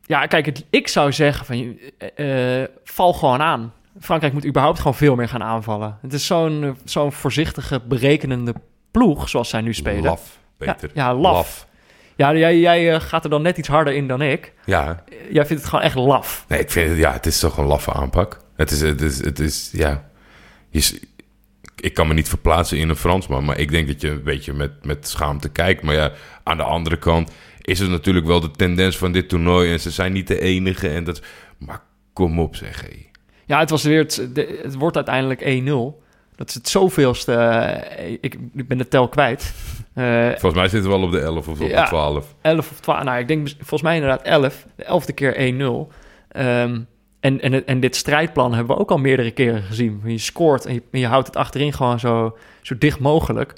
[0.05, 1.77] Ja, kijk, het, ik zou zeggen van,
[2.83, 3.73] val gewoon aan.
[3.99, 5.97] Frankrijk moet überhaupt gewoon veel meer gaan aanvallen.
[6.01, 8.53] Het is zo'n zo'n voorzichtige, berekenende
[8.91, 10.03] ploeg, zoals zij nu spelen.
[10.03, 10.89] laf, Peter.
[10.93, 11.67] Ja, ja, laf.
[12.15, 14.53] Ja, jij, jij eh, gaat er dan net iets harder in dan ik.
[14.65, 16.45] Ja, Eh, Jij vindt het gewoon echt laf.
[16.47, 18.39] Nee, ik vind het, ja, het is toch een laffe aanpak.
[18.55, 20.09] Het is, het is, het is ja.
[20.69, 20.99] Je,
[21.75, 24.53] ik kan me niet verplaatsen in een Fransman, maar ik denk dat je een beetje
[24.53, 25.81] met, met schaamte kijkt.
[25.83, 26.11] Maar ja,
[26.43, 29.91] aan de andere kant is het natuurlijk wel de tendens van dit toernooi en ze
[29.91, 30.89] zijn niet de enige.
[30.89, 31.21] En dat,
[31.57, 31.81] maar
[32.13, 33.09] kom op, zeg hé.
[33.45, 34.29] Ja, het, was weer het,
[34.63, 36.03] het wordt uiteindelijk 1-0.
[36.35, 37.33] Dat is het zoveelste.
[37.33, 39.53] eh, ik, ik ben de tel kwijt.
[39.93, 41.81] Eh Volgens mij zitten we al op de 11 of op Ja.
[41.81, 42.35] de 12.
[42.41, 43.03] 11 of 12.
[43.03, 44.65] Nou, ik denk volgens mij inderdaad 11.
[44.75, 45.91] De 11e keer 1-0.
[46.27, 46.79] Ehm,
[47.19, 50.01] en, en, en dit strijdplan hebben we ook al meerdere keren gezien.
[50.05, 53.53] Je scoort en je, en je houdt het achterin gewoon zo, zo dicht mogelijk.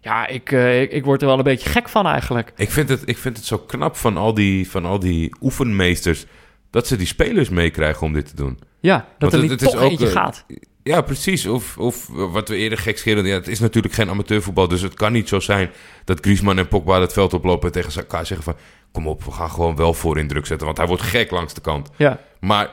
[0.00, 2.52] Ja, ik, eh, ik, ik word er wel een beetje gek van eigenlijk.
[2.56, 6.26] Ik vind, het, ik vind het zo knap van al, die, van al die oefenmeesters
[6.70, 8.58] dat ze die spelers meekrijgen om dit te doen.
[8.80, 10.44] Ja, dat Want er niet het is toch ook, eentje eh, gaat.
[10.84, 11.46] Ja, precies.
[11.46, 13.26] Of, of wat we eerder gekscherend...
[13.26, 15.70] Ja, het is natuurlijk geen amateurvoetbal, dus het kan niet zo zijn...
[16.04, 18.56] dat Griezmann en Pogba het veld oplopen en tegen elkaar zeggen van...
[18.92, 21.54] kom op, we gaan gewoon wel voor in druk zetten, want hij wordt gek langs
[21.54, 21.90] de kant.
[21.96, 22.20] Ja.
[22.40, 22.70] Maar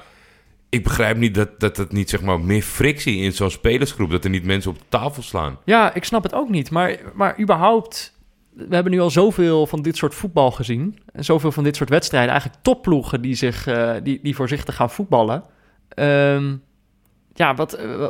[0.70, 4.12] ik begrijp niet dat, dat het niet zeg maar meer frictie in zo'n spelersgroep...
[4.12, 5.58] dat er niet mensen op de tafel slaan.
[5.66, 6.72] ja, ik snap het ook niet.
[6.72, 8.14] Maar, maar überhaupt,
[8.54, 11.00] we hebben nu al zoveel van dit soort voetbal gezien.
[11.14, 12.30] En zoveel van dit soort wedstrijden.
[12.30, 15.44] Eigenlijk topploegen die, zich, eh, die, die voorzichtig gaan voetballen.
[15.90, 16.54] Ehm,
[17.34, 18.10] ja, wat, eh, eh,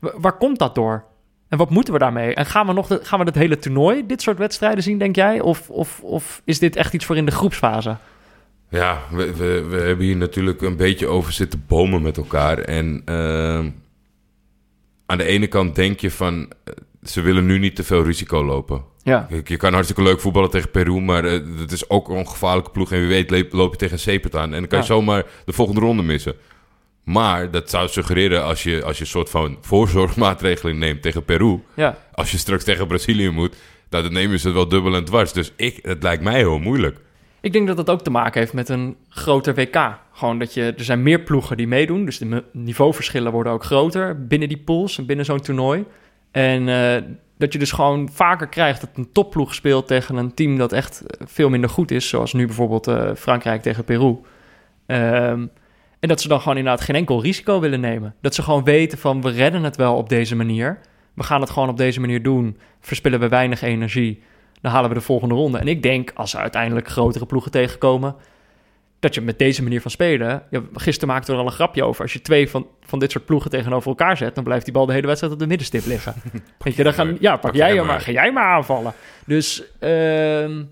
[0.00, 1.04] wa- waar komt dat door?
[1.48, 2.34] En wat moeten we daarmee?
[2.34, 5.16] En gaan we nog de, gaan we het hele toernooi dit soort wedstrijden zien, denk
[5.16, 5.40] jij?
[5.40, 7.96] Of, of, of is dit echt iets voor in de groepsfase?
[8.68, 12.58] Ja, we, we, we hebben hier natuurlijk een beetje over zitten bomen met elkaar.
[12.58, 13.70] En ehm,
[15.06, 16.52] aan de ene kant denk je van...
[16.64, 18.84] eh, ze willen nu niet te veel risico lopen.
[19.02, 22.92] Ja, Je kan hartstikke leuk voetballen tegen Peru, maar het is ook een gevaarlijke ploeg.
[22.92, 24.52] En wie weet loop je tegen Sepet aan.
[24.52, 26.34] En dan kan je zomaar de volgende ronde missen.
[27.02, 31.62] Maar dat zou suggereren als je, als je een soort van voorzorgsmaatregelen neemt tegen Peru.
[31.74, 31.98] ja.
[32.12, 33.56] Als je straks tegen Brazilië moet,
[33.88, 35.32] dan nemen ze het wel dubbel en dwars.
[35.32, 36.98] Dus ik, het lijkt mij heel moeilijk.
[37.40, 39.98] Ik denk dat dat ook te maken heeft met een groter WK.
[40.12, 44.26] Gewoon dat je, er zijn meer ploegen die meedoen, dus de niveauverschillen worden ook groter
[44.26, 45.84] binnen die pools en binnen zo'n toernooi.
[46.30, 47.02] En eh,
[47.38, 51.02] dat je dus gewoon vaker krijgt dat een topploeg speelt tegen een team dat echt
[51.20, 54.16] veel minder goed is, zoals nu bijvoorbeeld eh, Frankrijk tegen Peru.
[54.86, 55.46] Ehm,
[56.02, 58.14] en dat ze dan gewoon inderdaad geen enkel risico willen nemen.
[58.20, 60.78] Dat ze gewoon weten van we redden het wel op deze manier.
[61.14, 62.58] We gaan het gewoon op deze manier doen.
[62.80, 64.22] Verspillen we weinig energie
[64.62, 65.58] dan halen we de volgende ronde.
[65.58, 68.14] En ik denk, als ze uiteindelijk grotere ploegen tegenkomen,
[69.00, 70.42] dat je met deze manier van spelen...
[70.50, 72.02] Ja, gisteren maakten we er al een grapje over.
[72.02, 74.34] Als je twee van, van dit soort ploegen tegenover elkaar zet...
[74.34, 76.14] dan blijft die bal de hele wedstrijd op de middenstip liggen.
[76.58, 77.86] Weet je, dan gaan, ja, pak, Pak jij hem maar.
[77.86, 78.00] maar.
[78.00, 78.92] Ga jij maar aanvallen.
[79.26, 80.62] Dus ehm,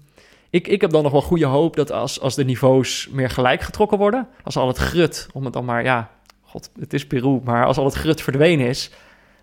[0.50, 3.62] ik, ik heb dan nog wel goede hoop dat als, als de niveaus meer gelijk
[3.62, 4.28] getrokken worden...
[4.42, 5.84] als al het grut, om het dan maar...
[5.84, 6.10] Ja,
[6.42, 8.90] god, het is Peru, maar als al het grut verdwenen is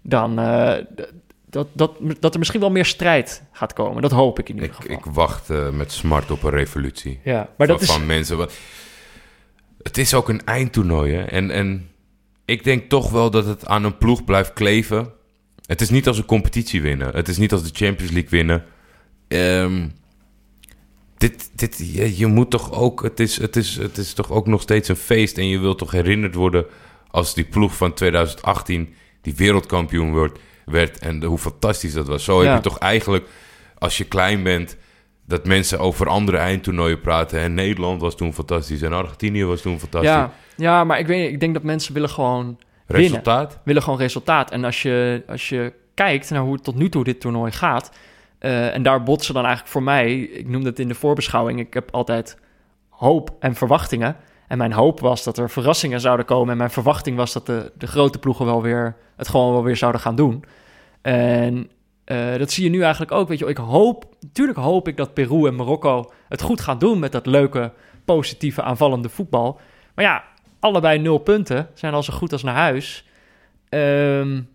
[0.02, 0.74] dan uh,
[1.50, 4.02] dat, dat, dat er misschien wel meer strijd gaat komen.
[4.02, 4.98] Dat hoop ik in ieder ik, geval.
[4.98, 7.20] Ik wacht uh, met smart op een revolutie.
[7.24, 7.92] Ja, maar van, dat is...
[7.92, 8.38] van mensen.
[8.38, 8.54] Wat...
[9.84, 11.24] Het is ook een eindtoernooi, hè?
[11.24, 11.90] En, en
[12.46, 15.12] ik denk toch wel dat het aan een ploeg blijft kleven.
[15.66, 17.16] Het is niet als een competitie winnen.
[17.16, 18.64] Het is niet als de Champions League winnen.
[19.28, 19.92] Um,
[21.18, 23.04] dit, dit, je, je, moet toch ook.
[23.04, 25.38] Het is, het, is, het is toch ook nog steeds een feest.
[25.38, 26.66] En je wilt toch herinnerd worden
[27.12, 31.00] als die ploeg van 2018 die wereldkampioen wordt, werd.
[31.00, 32.24] En hoe fantastisch dat was.
[32.24, 32.48] Zo Ja.
[32.48, 33.28] heb je toch eigenlijk,
[33.78, 34.78] als je klein bent,
[35.26, 37.40] dat mensen over andere eindtoernooien praten.
[37.40, 38.82] En Nederland was toen fantastisch.
[38.82, 40.12] En Argentinië was toen fantastisch.
[40.12, 43.08] ja, ja, maar ik, weet, ik denk dat mensen willen gewoon winnen.
[43.08, 43.60] Resultaat?
[43.64, 44.52] Willen gewoon resultaat.
[44.52, 47.92] En als je, als je kijkt naar hoe het tot nu toe dit toernooi gaat...
[48.40, 50.20] eh, en daar botsen dan eigenlijk voor mij...
[50.20, 51.60] Ik noemde het in de voorbeschouwing...
[51.60, 52.38] Ik heb altijd
[52.90, 54.16] hoop en verwachtingen.
[54.48, 56.52] En mijn hoop was dat er verrassingen zouden komen.
[56.52, 58.96] En mijn verwachting was dat de, de grote ploegen wel weer...
[59.16, 60.44] het gewoon wel weer zouden gaan doen.
[61.02, 61.70] En
[62.06, 63.28] uh, dat zie je nu eigenlijk ook.
[63.28, 67.00] Weet je, ik hoop, natuurlijk hoop ik dat Peru en Marokko het goed gaan doen
[67.00, 67.72] met dat leuke,
[68.06, 69.60] positieve, aanvallende voetbal.
[69.96, 70.24] Maar ja,
[70.60, 73.06] allebei nul punten zijn al zo goed als naar huis.
[73.70, 74.50] Um,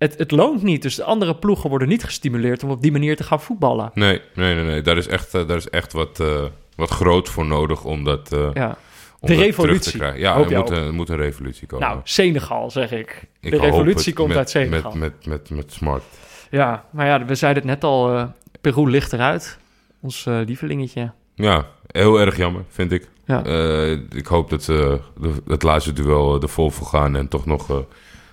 [0.00, 0.82] het, het, loont niet.
[0.82, 3.90] Dus de andere ploegen worden niet gestimuleerd om op die manier te gaan voetballen.
[3.94, 4.64] Nee, nee, nee.
[4.64, 4.82] nee.
[4.82, 6.44] Daar is echt, uh, daar is echt wat, uh,
[6.76, 8.32] wat groot voor nodig om dat.
[8.32, 8.76] Uh, ja.
[9.20, 10.02] De revolutie.
[10.02, 11.88] Ja, er moet, een, er moet, een revolutie komen.
[11.88, 13.26] Nou, Senegal zeg ik.
[13.40, 14.92] ik de revolutie komt met, uit Senegal.
[14.92, 16.02] Met, met, met, met smart.
[16.50, 18.14] Ja, maar ja, we zeiden het net al.
[18.14, 18.24] Uh,
[18.60, 19.58] Peru ligt eruit.
[20.00, 21.12] Ons uh, lievelingetje.
[21.34, 23.08] Ja, heel erg jammer, vind ik.
[23.24, 23.46] Ja.
[23.46, 27.46] Uh, ik hoop dat ze de, het laatste duel de vol voor gaan en toch
[27.46, 27.84] nog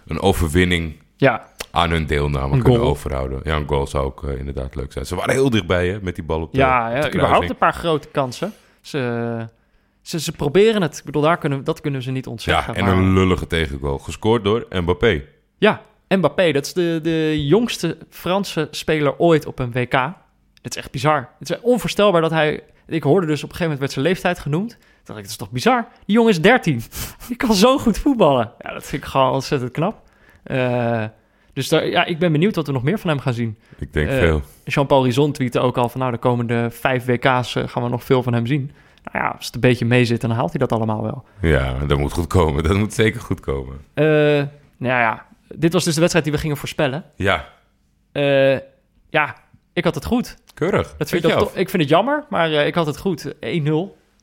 [0.07, 1.47] een overwinning ja.
[1.71, 2.91] aan hun deelname een kunnen goal.
[2.91, 3.39] overhouden.
[3.43, 5.05] Ja, een goal zou ook inderdaad leuk zijn.
[5.05, 7.49] Ze waren heel dichtbij hè, met die bal op de Ja, op ja de überhaupt
[7.49, 8.53] een paar grote kansen.
[8.81, 9.47] Ze,
[10.01, 10.97] ze, ze proberen het.
[10.97, 12.73] Ik bedoel, daar kunnen, dat kunnen ze niet ontzeggen.
[12.73, 12.93] Ja, en maar...
[12.93, 13.97] een lullige tegengoal.
[13.97, 15.23] Gescoord door Mbappé.
[15.57, 19.93] Ja, Mbappé, dat is de, de jongste Franse speler ooit op een WK.
[20.61, 21.29] Het is echt bizar.
[21.39, 22.63] Het is onvoorstelbaar dat hij...
[22.87, 24.69] Ik hoorde dus op een gegeven moment werd zijn leeftijd genoemd.
[24.69, 25.87] Toen dacht ik, dat is toch bizar?
[26.05, 26.81] Die jongen is 13.
[27.27, 28.51] Die kan zo goed voetballen.
[28.59, 30.01] Ja, dat vind ik gewoon ontzettend knap.
[30.51, 31.03] Uh,
[31.53, 33.57] dus daar, ja, ik ben benieuwd wat we nog meer van hem gaan zien.
[33.77, 34.41] Ik denk uh, veel.
[34.63, 35.99] Jean-Paul Rizon tweette ook al van...
[35.99, 38.71] nou, de komende vijf WK's uh, gaan we nog veel van hem zien.
[39.03, 41.25] Nou ja, als het een beetje mee zit, dan haalt hij dat allemaal wel.
[41.41, 42.63] Ja, dat moet goed komen.
[42.63, 43.75] Dat moet zeker goed komen.
[43.95, 44.05] Uh,
[44.77, 47.03] nou ja, dit was dus de wedstrijd die we gingen voorspellen.
[47.15, 47.45] Ja.
[48.13, 48.57] Uh,
[49.09, 49.35] ja,
[49.73, 50.37] ik had het goed.
[50.53, 50.95] Keurig.
[50.97, 53.33] Dat vind ik, ik vind het jammer, maar uh, ik had het goed.
[53.33, 53.37] 1-0.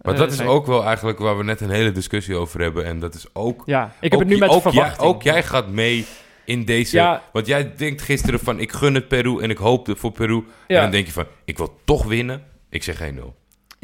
[0.04, 0.48] Maar dat is nee.
[0.48, 2.84] ook wel eigenlijk waar we net een hele discussie over hebben.
[2.84, 3.62] En dat is ook...
[3.66, 5.00] Ja, ik heb ook, het nu met ook verwachting.
[5.00, 6.06] Jij, ook jij gaat mee
[6.44, 6.96] in deze...
[6.96, 7.22] Ja.
[7.32, 10.44] Want jij denkt gisteren van, ik gun het Peru en ik hoop voor Peru.
[10.66, 10.76] Ja.
[10.76, 12.42] En dan denk je van, ik wil toch winnen.
[12.68, 13.14] Ik zeg 1-0.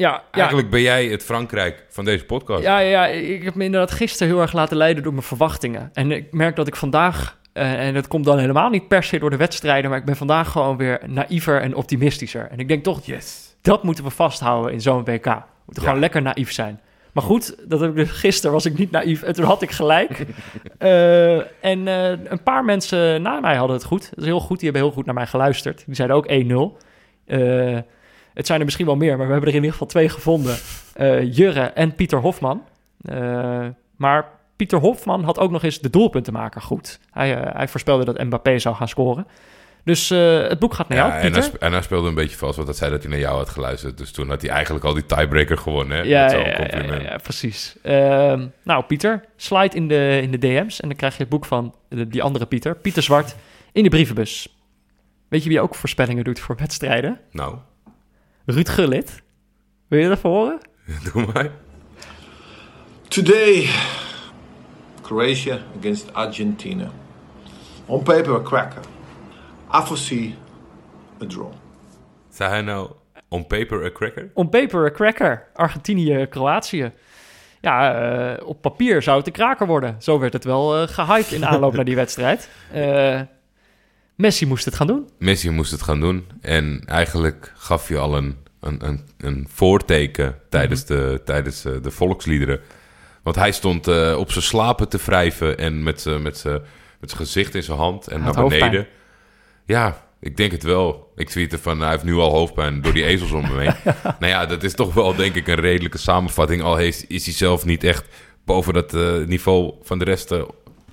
[0.01, 2.63] Ja, Eigenlijk ben jij het Frankrijk van deze podcast.
[2.63, 5.89] Ja, ja, ik heb me inderdaad gisteren heel erg laten leiden door mijn verwachtingen.
[5.93, 9.19] En ik merk dat ik vandaag, uh, en dat komt dan helemaal niet per se
[9.19, 12.47] door de wedstrijden, maar ik ben vandaag gewoon weer naïver en optimistischer.
[12.51, 13.55] En ik denk toch, yes.
[13.61, 15.43] dat moeten we vasthouden in zo'n WK.
[15.71, 15.81] Ja.
[15.81, 16.79] gewoon lekker naïef zijn.
[17.11, 19.71] Maar goed, dat heb ik dus, gisteren was ik niet naïef en toen had ik
[19.71, 20.25] gelijk.
[20.79, 21.37] uh,
[21.71, 24.09] en uh, een paar mensen na mij hadden het goed.
[24.09, 25.83] Dat is heel goed, die hebben heel goed naar mij geluisterd.
[25.85, 26.85] Die zeiden ook 1-0.
[28.33, 30.55] Het zijn er misschien wel meer, maar we hebben er in ieder geval twee gevonden.
[31.31, 32.63] Jurre en Pieter Hofman.
[33.95, 36.99] Maar Pieter Hofman had ook nog eens de doelpuntenmaker goed.
[37.11, 39.27] Hij, hij voorspelde dat Mbappé zou gaan scoren.
[39.83, 41.43] Dus het boek gaat naar ja, jou, Pieter.
[41.43, 43.37] En hij, en hij, speelde een beetje vast, want dat zei dat hij naar jou
[43.37, 43.97] had geluisterd.
[43.97, 45.97] Dus toen had hij eigenlijk al die tiebreaker gewonnen.
[45.97, 46.03] Hè?
[46.03, 47.75] Ja, ja, ja, ja, ja, precies.
[47.81, 51.45] Ehm, nou, Pieter, slide in de, in de DM's en dan krijg je het boek
[51.45, 52.75] van de, die andere Pieter.
[52.75, 53.35] Pieter Zwart
[53.71, 54.55] in de brievenbus.
[55.27, 57.19] Weet je wie ook voorspellingen doet voor wedstrijden?
[57.31, 57.55] Nou...
[58.45, 59.21] Ruud Gullit.
[59.87, 60.59] Wil je dat horen?
[61.13, 61.51] Doe maar.
[63.07, 63.69] Today,
[65.01, 66.91] Croatia against Argentina.
[67.85, 68.81] On paper, a cracker.
[69.75, 70.35] I foresee
[71.23, 71.51] a draw.
[72.29, 72.89] Zei hij nou
[73.29, 74.29] on paper a cracker?
[74.33, 75.47] On paper a cracker.
[75.53, 76.91] Argentinië, Kroatië.
[77.61, 78.01] Ja,
[78.39, 79.95] uh, op papier zou het een kraker worden.
[79.99, 82.49] Zo werd het wel uh, gehyped in aanloop naar die wedstrijd.
[82.75, 83.21] Uh,
[84.15, 85.09] Messi moest het gaan doen.
[85.19, 86.27] Messi moest het gaan doen.
[86.41, 90.93] En eigenlijk gaf je al een, een, een, een voorteken tijdens, Mhm.
[90.93, 92.59] de, tijdens uh, de volksliederen.
[93.23, 96.45] Want hij stond uh, op zijn slapen te wrijven en met zijn met
[96.99, 98.67] met gezicht in zijn hand en Had naar beneden.
[98.67, 98.87] hoofdpijn.
[99.71, 101.11] Ja, ik denk het wel.
[101.15, 103.93] Ik tweette van, hij heeft nu al hoofdpijn door die ezels om me heen.
[104.19, 106.61] nou ja, dat is toch wel denk ik een redelijke samenvatting.
[106.61, 108.07] Al is, is hij zelf niet echt
[108.45, 110.41] boven dat uh, niveau van de rest uh,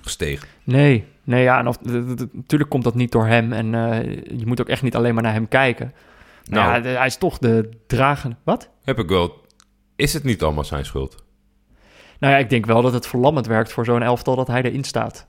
[0.01, 0.47] gestegen.
[0.63, 1.77] Nee, nee ja, en of,
[2.31, 3.53] natuurlijk komt dat niet door hem.
[3.53, 4.01] En uh,
[4.37, 5.93] je moet ook echt niet alleen maar naar hem kijken.
[6.43, 8.37] Nou, nou ja, de, hij is toch de dragen.
[8.43, 8.69] Wat?
[8.83, 9.45] Heb ik wel.
[9.95, 11.23] Is het niet allemaal zijn schuld?
[12.19, 14.83] Nou ja, ik denk wel dat het verlammend werkt voor zo'n elftal dat hij erin
[14.83, 15.27] staat.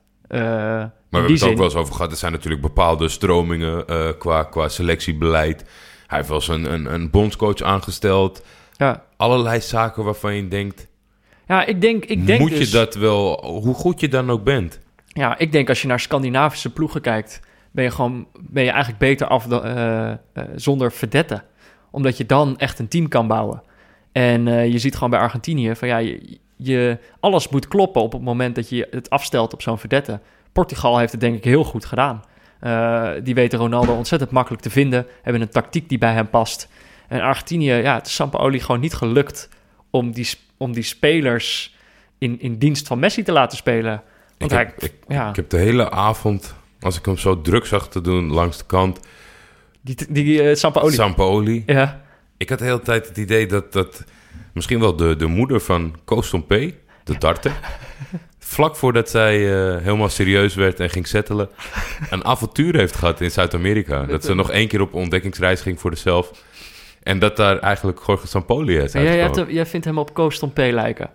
[1.11, 2.11] Maar we hebben het ook wel eens over gehad.
[2.11, 5.65] Er zijn natuurlijk bepaalde stromingen eh, qua, qua selectiebeleid.
[6.07, 8.45] Hij heeft wel eens een, een, een bondscoach aangesteld.
[8.77, 9.05] Ja.
[9.17, 10.89] Allerlei zaken waarvan je denkt...
[11.47, 13.45] ja, ik denk, ik denk moet dus, je dat wel...
[13.63, 14.81] Hoe goed je dan ook bent.
[15.07, 18.99] Ja, ik denk als je naar Scandinavische ploegen kijkt, ben je gewoon ben je eigenlijk
[18.99, 20.17] beter af dan, eh, eh,
[20.55, 21.45] zonder verdetten.
[21.91, 23.63] Omdat je dan echt een team kan bouwen.
[24.13, 28.23] En je ziet gewoon bij Argentinië van ja, je, je, alles moet kloppen op het
[28.23, 30.21] moment dat je het afstelt op zo'n verdette.
[30.53, 32.23] Portugal heeft het denk ik heel goed gedaan.
[32.61, 36.69] Eh, die weten Ronaldo ontzettend makkelijk te vinden, hebben een tactiek die bij hem past.
[37.09, 39.49] En Argentinië, ja, het is Sampaoli gewoon niet gelukt
[39.91, 41.77] om die, om die spelers
[42.19, 44.03] in, in dienst van Messi te laten spelen.
[44.39, 45.29] Want Ik hij, heb, ik, ja.
[45.29, 48.65] ik heb de hele avond, als ik hem zo druk zag te doen langs de
[48.67, 49.01] kant...
[49.83, 50.95] Die, die Sampaoli.
[50.95, 51.63] Sampaoli.
[51.67, 52.01] ja.
[52.37, 54.05] Ik had de hele tijd het idee dat, dat
[54.53, 56.49] misschien wel de, de moeder van Koos P,
[57.05, 57.53] de darter...
[58.51, 61.49] vlak voordat zij eh, helemaal serieus werd en ging settelen...
[62.11, 64.05] een avontuur heeft gehad in Zuid-Amerika.
[64.05, 66.33] Dat ze nog één keer op ontdekkingsreis ging voor zichzelf...
[67.03, 69.47] En dat daar eigenlijk Jorge Sampaoli is Ja, jij, hebt uitgekomen.
[69.47, 71.11] hem- jij vindt hem op Koos P lijken.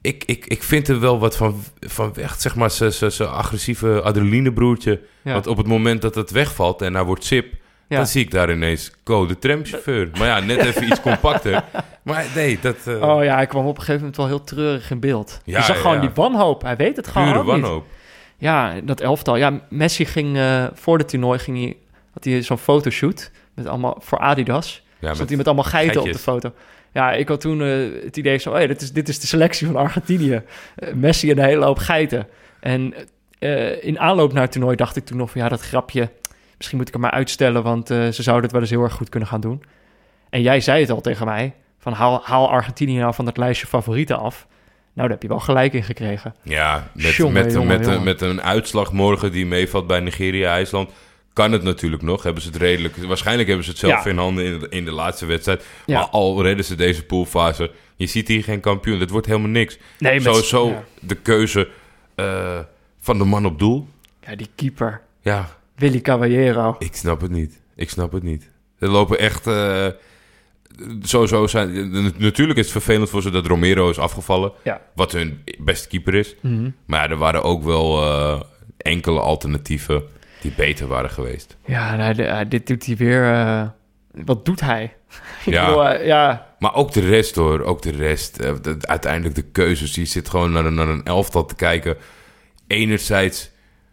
[0.00, 5.00] Ik, ik, ik vind er wel wat van, van weg, zeg maar, zijn agressieve adrenalinebroertje.
[5.22, 5.32] Ja.
[5.32, 7.54] Want op het moment dat het wegvalt en hij wordt sip...
[7.92, 7.98] Ja.
[7.98, 10.08] dan zie ik daar ineens Co, de tramchauffeur.
[10.18, 11.64] Maar ja, net even iets compacter.
[12.02, 12.76] Maar nee, dat...
[12.86, 15.40] eh, Oh ja, hij kwam op een gegeven moment wel heel treurig in beeld.
[15.44, 16.62] Ja, je zag gewoon die wanhoop.
[16.62, 17.46] Hij weet het gewoon pure niet.
[17.62, 17.86] wanhoop.
[18.38, 19.36] Ja, dat elftal.
[19.36, 21.76] Ja, Messi ging eh, voor de toernooi ging hij,
[22.12, 24.82] had hij zo'n fotoshoot met allemaal voor Adidas.
[24.98, 26.52] Ja, Zat met- hij met allemaal geiten op de foto.
[26.92, 29.66] Ja, ik had toen eh, het idee zo, hey, dit, is, dit is de selectie
[29.66, 30.42] van Argentinië.
[30.94, 32.26] Messi en een hele hoop geiten.
[32.60, 32.94] En
[33.80, 36.10] in aanloop naar het toernooi dacht ik toen nog van, ja, dat grapje,
[36.62, 38.92] misschien moet ik hem maar uitstellen, want eh, ze zouden het wel eens heel erg
[38.92, 39.62] goed kunnen gaan doen.
[40.30, 43.66] En jij zei het al tegen mij, van haal, haal Argentinië nou van het lijstje
[43.66, 44.46] favorieten af.
[44.94, 46.34] Nou, daar heb je wel gelijk in gekregen.
[46.42, 50.90] Ja, met, met, met, Een, met een uitslag morgen die meevalt bij Nigeria-IJsland...
[51.32, 52.22] kan het natuurlijk nog.
[52.22, 52.96] Hebben ze het redelijk...
[52.96, 54.10] Waarschijnlijk hebben ze het zelf Ja.
[54.10, 55.64] in handen in de, in de laatste wedstrijd.
[55.86, 55.98] Ja.
[55.98, 57.70] Maar al redden ze deze poolfase...
[57.96, 58.98] Je ziet hier geen kampioen.
[58.98, 59.78] Dat wordt helemaal niks.
[59.98, 60.84] Nee, met- Sowieso ja.
[61.00, 61.68] de keuze
[62.14, 62.58] eh,
[63.00, 63.88] van de man op doel.
[64.26, 65.48] Ja, die keeper, Ja,
[65.82, 66.76] Willy Caballero.
[66.78, 67.60] ik snap het niet.
[67.76, 68.50] Ik snap het niet.
[68.78, 69.46] Er lopen echt...
[69.46, 69.86] eh,
[71.02, 71.90] sowieso zijn...
[72.18, 74.52] Natuurlijk is het vervelend voor ze dat Romero is afgevallen.
[74.64, 74.80] Ja.
[74.94, 76.34] Wat hun beste keeper is.
[76.40, 76.70] Mhm.
[76.86, 78.40] Maar er waren ook wel eh,
[78.76, 80.02] enkele alternatieven
[80.40, 81.56] die beter waren geweest.
[81.66, 83.72] Ja, nou, de- eh, dit doet hij weer.
[84.24, 84.92] wat doet hij?
[85.44, 85.66] Ja.
[85.66, 88.36] bedoel, ja, Maar ook de rest hoor, ook de rest.
[88.64, 89.94] De- uiteindelijk de keuzes.
[89.94, 91.96] Je zit gewoon naar, een- naar een elftal te kijken.
[92.66, 93.50] Enerzijds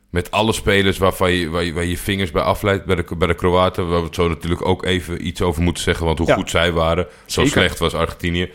[0.09, 2.85] met alle spelers waarvan je, waar, je, waar je vingers bij afleidt.
[2.85, 5.83] Bij de, bij de Kroaten, waar we het zo natuurlijk ook even iets over moeten
[5.83, 6.05] zeggen.
[6.05, 6.33] Want hoe Ja.
[6.35, 7.05] goed zij waren.
[7.25, 7.51] Zo Zeker.
[7.59, 8.51] slecht was Argentinië.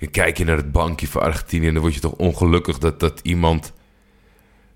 [0.00, 3.00] Dan kijk je naar het bankje van Argentinië en dan word je toch ongelukkig dat,
[3.00, 3.72] dat iemand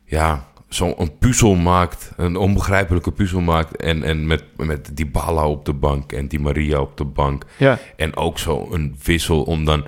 [0.05, 3.77] ja, zo'n puzzel maakt, een onbegrijpelijke puzzel maakt.
[3.77, 7.45] En, en met, met Dybala op de bank en Di Maria op de bank.
[7.59, 7.79] ja.
[7.97, 9.85] En ook zo een wissel om dan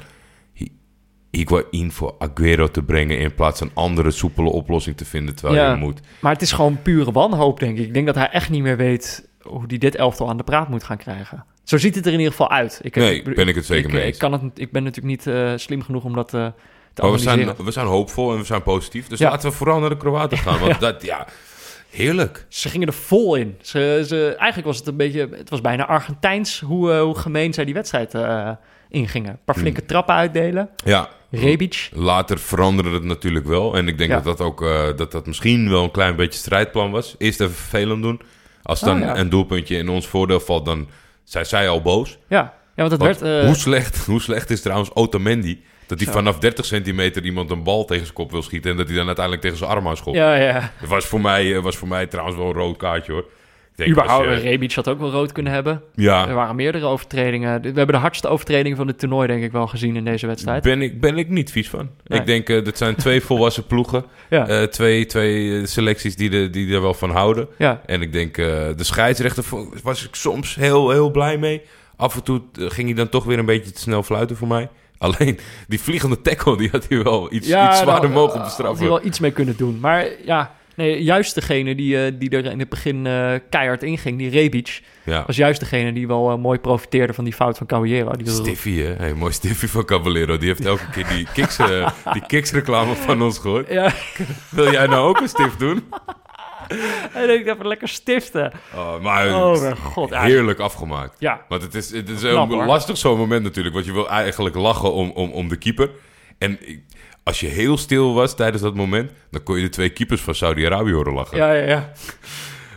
[1.37, 3.18] Higuain voor Aguero te brengen...
[3.18, 5.70] in plaats van een andere soepele oplossing te vinden terwijl Ja.
[5.70, 6.01] je moet.
[6.20, 7.87] Maar het is gewoon pure wanhoop, denk ik.
[7.87, 10.68] Ik denk dat hij echt niet meer weet hoe hij dit elftal aan de praat
[10.68, 11.44] moet gaan krijgen.
[11.64, 12.79] Zo ziet het er in ieder geval uit.
[12.83, 15.35] Ik, Nee, ben ik het zeker ik, mee ik, kan het, ik ben natuurlijk niet
[15.35, 16.47] eh, slim genoeg om dat eh,
[16.94, 19.07] te Maar we zijn, we zijn hoopvol en we zijn positief.
[19.07, 19.31] Dus Ja.
[19.31, 20.59] laten we vooral naar de Kroaten gaan.
[20.61, 21.27] Want dat, ja,
[21.90, 22.47] heerlijk.
[22.49, 23.57] Ze gingen er vol in.
[23.61, 25.29] Ze, ze, eigenlijk was het een beetje...
[25.33, 28.14] Het was bijna Argentijns hoe, eh, hoe gemeen zij die wedstrijd
[28.88, 29.31] ingingen.
[29.31, 30.68] Een paar flinke trappen uitdelen.
[30.85, 31.88] Ja, Rebic.
[31.92, 33.77] Later veranderde het natuurlijk wel.
[33.77, 34.16] En ik denk Ja.
[34.20, 37.14] dat dat ook eh, dat dat misschien wel een klein beetje strijdplan was.
[37.18, 38.20] Eerst even vervelend doen.
[38.62, 39.16] Als dan Oh, ja.
[39.18, 40.88] een doelpuntje in ons voordeel valt, dan
[41.25, 42.18] zijn zij al boos.
[42.29, 42.53] Ja, ja
[42.88, 43.40] want het Want werd...
[43.40, 45.62] eh, hoe, slecht, hoe slecht is trouwens Otamendi...
[45.87, 48.70] dat hij vanaf 30 centimeter iemand een bal tegen zijn kop wil schieten...
[48.70, 50.16] en dat hij dan uiteindelijk tegen zijn arm aan schopt.
[50.16, 50.73] ja, ja.
[50.81, 53.25] Dat was voor, mij, eh, was voor mij trouwens wel een rood kaartje, hoor.
[53.75, 55.73] Denk, Überhaupt, je- Rebic had ook wel rood kunnen hebben.
[55.73, 57.61] Er ja, waren meerdere overtredingen.
[57.61, 60.63] We hebben de hardste overtredingen van het toernooi, denk ik, wel gezien in deze wedstrijd.
[60.63, 61.91] ben ik, ben ik niet vies van.
[62.05, 62.21] Nee.
[62.21, 64.05] Ik denk, eh dat zijn twee volwassen ploegen.
[64.31, 67.49] Ja, Eh, twee twee eh, selecties die, de, die er wel van houden.
[67.59, 67.81] ja.
[67.87, 69.45] En ik denk, de scheidsrechter
[69.83, 71.63] was ik soms heel, heel blij mee.
[71.97, 74.69] Af en toe ging hij dan toch weer een beetje te snel fluiten voor mij.
[74.99, 78.67] Alleen die vliegende tackle, die had hij wel iets, ja iets zwaarder daar, mogen bestraffen.
[78.67, 79.79] Had hij wel iets mee kunnen doen.
[79.81, 84.19] Maar ja, nee, juist degene die, eh, die er in het begin eh, keihard inging,
[84.19, 85.23] die Rebic, Ja.
[85.27, 88.11] was juist degene die wel eh, mooi profiteerde van die fout van Caballero.
[88.11, 88.93] Die Stiffy, hè?
[88.95, 90.37] Hey, mooi Stiffy van Caballero.
[90.39, 93.69] Die heeft elke keer die Kiks, eh, die Kiks reclame van ons gehoord.
[93.71, 93.93] Ja,
[94.51, 95.85] Wil jij nou ook een stift doen?
[97.13, 98.53] hij denkt even lekker stiften.
[98.75, 100.15] Oh, maar Oh mijn god.
[100.17, 101.17] Heerlijk afgemaakt.
[101.19, 103.75] ja, Want het is, het is Knap, een lastig zo'n moment natuurlijk.
[103.75, 105.91] Want je wil eigenlijk lachen om, om, om de keeper.
[106.39, 106.83] En ik-
[107.25, 110.35] als je heel stil was tijdens dat moment, dan kon je de twee keepers van
[110.35, 111.37] Saudi-Arabië horen lachen.
[111.37, 111.93] Ja, ja, ja.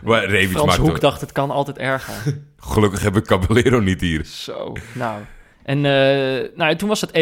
[0.04, 0.82] Maar Rebic Frans maakte...
[0.82, 2.38] Hoek dacht, het kan altijd erger.
[2.58, 4.26] Gelukkig heb ik Caballero niet hier.
[4.26, 5.22] Zo, nou.
[5.64, 7.14] En eh, nou, toen was het 1-0.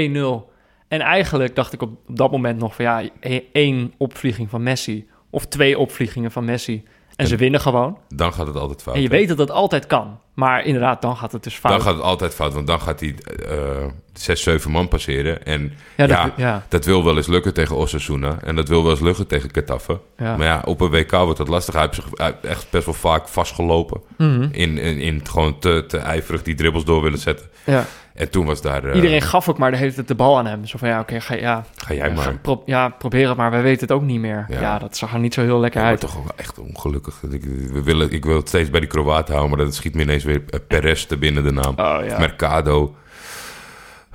[0.88, 4.64] En eigenlijk dacht ik op, op dat moment nog van ja, e- één opvlieging van
[4.64, 5.08] Messi.
[5.30, 6.84] Of twee opvliegingen van Messi.
[7.15, 7.97] En ze winnen gewoon.
[8.10, 8.95] Dan gaat het altijd fout.
[8.95, 9.13] En je hè?
[9.15, 10.19] weet dat dat altijd kan.
[10.34, 11.71] Maar inderdaad, dan gaat het dus fout.
[11.73, 13.15] Dan gaat het altijd fout, want dan gaat hij
[13.49, 15.45] eh zes, zeven man passeren.
[15.45, 16.65] En Ja, ja, dat- ja.
[16.69, 18.38] dat wil wel eens lukken tegen Osasuna.
[18.43, 19.99] En dat wil wel eens lukken tegen Getafe.
[20.17, 20.38] Ja.
[20.38, 21.73] Maar ja, op een WK wordt dat lastig.
[21.73, 24.01] Hij heeft zich hij heeft echt best wel vaak vastgelopen.
[24.17, 24.41] Mhm.
[24.51, 27.49] In, in, in gewoon te, te ijverig die dribbles door willen zetten.
[27.63, 27.86] ja.
[28.15, 28.84] En toen was daar...
[28.84, 30.65] eh, Iedereen gaf ook maar de hele tijd de bal aan hem.
[30.65, 32.23] Zo van ja, oké, ga, ja, Ga jij maar.
[32.23, 33.51] ga- pro- ja, probeer het maar.
[33.51, 34.45] Wij weten het ook niet meer.
[34.47, 34.60] Ja.
[34.60, 35.99] Ja, dat zag er niet zo heel lekker uit.
[35.99, 37.23] toch ook wel echt ongelukkig.
[37.32, 40.01] Ik, we willen, ik wil het steeds bij die Kroaten houden, maar dat schiet me
[40.01, 41.73] ineens weer eh, Perez te binnen de naam.
[41.78, 42.95] Oh ja, Mercado.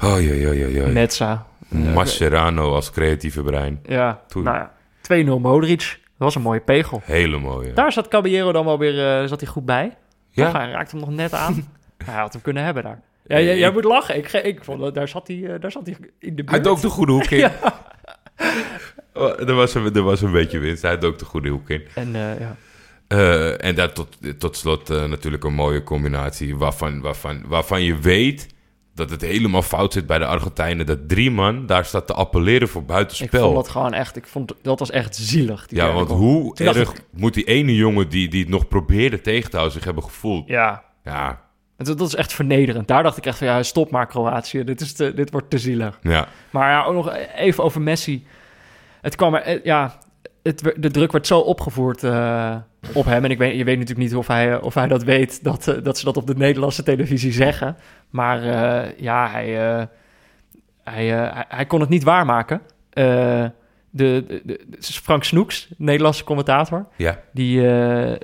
[0.03, 0.87] Oh, ja, ja, ja, ja.
[0.87, 1.47] Metza.
[1.69, 3.81] Mascherano als creatieve brein.
[3.83, 4.43] Ja, Toen.
[4.43, 4.71] nou ja.
[5.39, 5.79] 2-0 Modric.
[6.03, 7.01] Dat was een mooie pegel.
[7.05, 7.73] Hele mooie.
[7.73, 9.97] Daar zat Caballero dan wel weer eh, zat hij goed bij.
[10.31, 10.51] Ja?
[10.53, 11.69] Hij raakte hem nog net aan.
[12.05, 13.01] hij had hem kunnen hebben daar.
[13.39, 14.17] Ja, jij, jij ik- moet lachen.
[14.17, 16.51] Ik, ik vond, dat- daar, zat hij, eh, daar zat hij in de buurt.
[16.51, 17.51] Hij dook de goede hoek in.
[19.15, 20.83] Oh, er, was een, er was een beetje winst.
[20.83, 21.83] Hij dook de goede hoek in.
[21.95, 22.57] En eh, ja.
[23.09, 27.99] Eh, en daar tot, tot slot eh, natuurlijk een mooie combinatie waarvan, waarvan, waarvan je
[27.99, 28.47] weet
[28.95, 30.87] dat het helemaal fout zit bij de Argentijnen.
[30.87, 33.43] Dat drie man daar staat te appelleren voor Ik buitenspel.
[33.43, 34.17] vond dat gewoon echt...
[34.17, 35.67] Ik vond, dat was echt zielig.
[35.67, 36.21] die ja, derde want goal.
[36.21, 39.57] hoe Toen dacht erg moet die ene jongen die, die het nog probeerde tegen te
[39.57, 40.49] houden zich hebben gevoeld?
[40.49, 41.41] Ja, Ja,
[41.81, 42.89] En dat, dat is echt vernederend.
[42.89, 44.65] Daar dacht ik echt van, ja, stop maar Kroatië.
[44.65, 45.99] Dit, is te, dit wordt te zielig.
[46.03, 46.27] ja.
[46.51, 48.27] Maar ja, ook nog even over Messi.
[49.01, 49.99] Het kwam er, eh, ja,
[50.43, 52.57] het, de druk werd zo opgevoerd eh,
[52.93, 53.25] op hem.
[53.25, 55.83] En ik weet, je weet natuurlijk niet of hij, of hij dat weet, dat, eh,
[55.83, 57.77] dat ze dat op de Nederlandse televisie zeggen.
[58.11, 58.43] Maar
[59.03, 59.49] ja, hij,
[60.85, 62.61] hij, hij, hij kon het niet waarmaken.
[62.91, 63.53] De,
[63.91, 67.19] de, de- Frank Snoeks, Nederlandse commentator, ja.
[67.33, 67.61] die,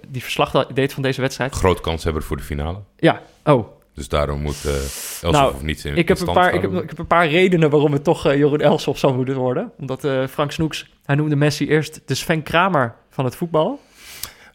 [0.08, 1.54] die verslag deed van deze wedstrijd.
[1.54, 2.78] Groot kanshebber voor de finale.
[2.96, 6.34] Ja, oh, Dus daarom moet eh Elsof Nou, of niets in Ik heb, in een
[6.34, 9.14] paar, ik, heb, ik heb een paar redenen waarom het toch eh Jeroen Elsof zou
[9.14, 9.72] moeten worden.
[9.78, 13.80] Omdat eh, Frank Snoeks, hij noemde Messi eerst de Sven Kramer van het voetbal.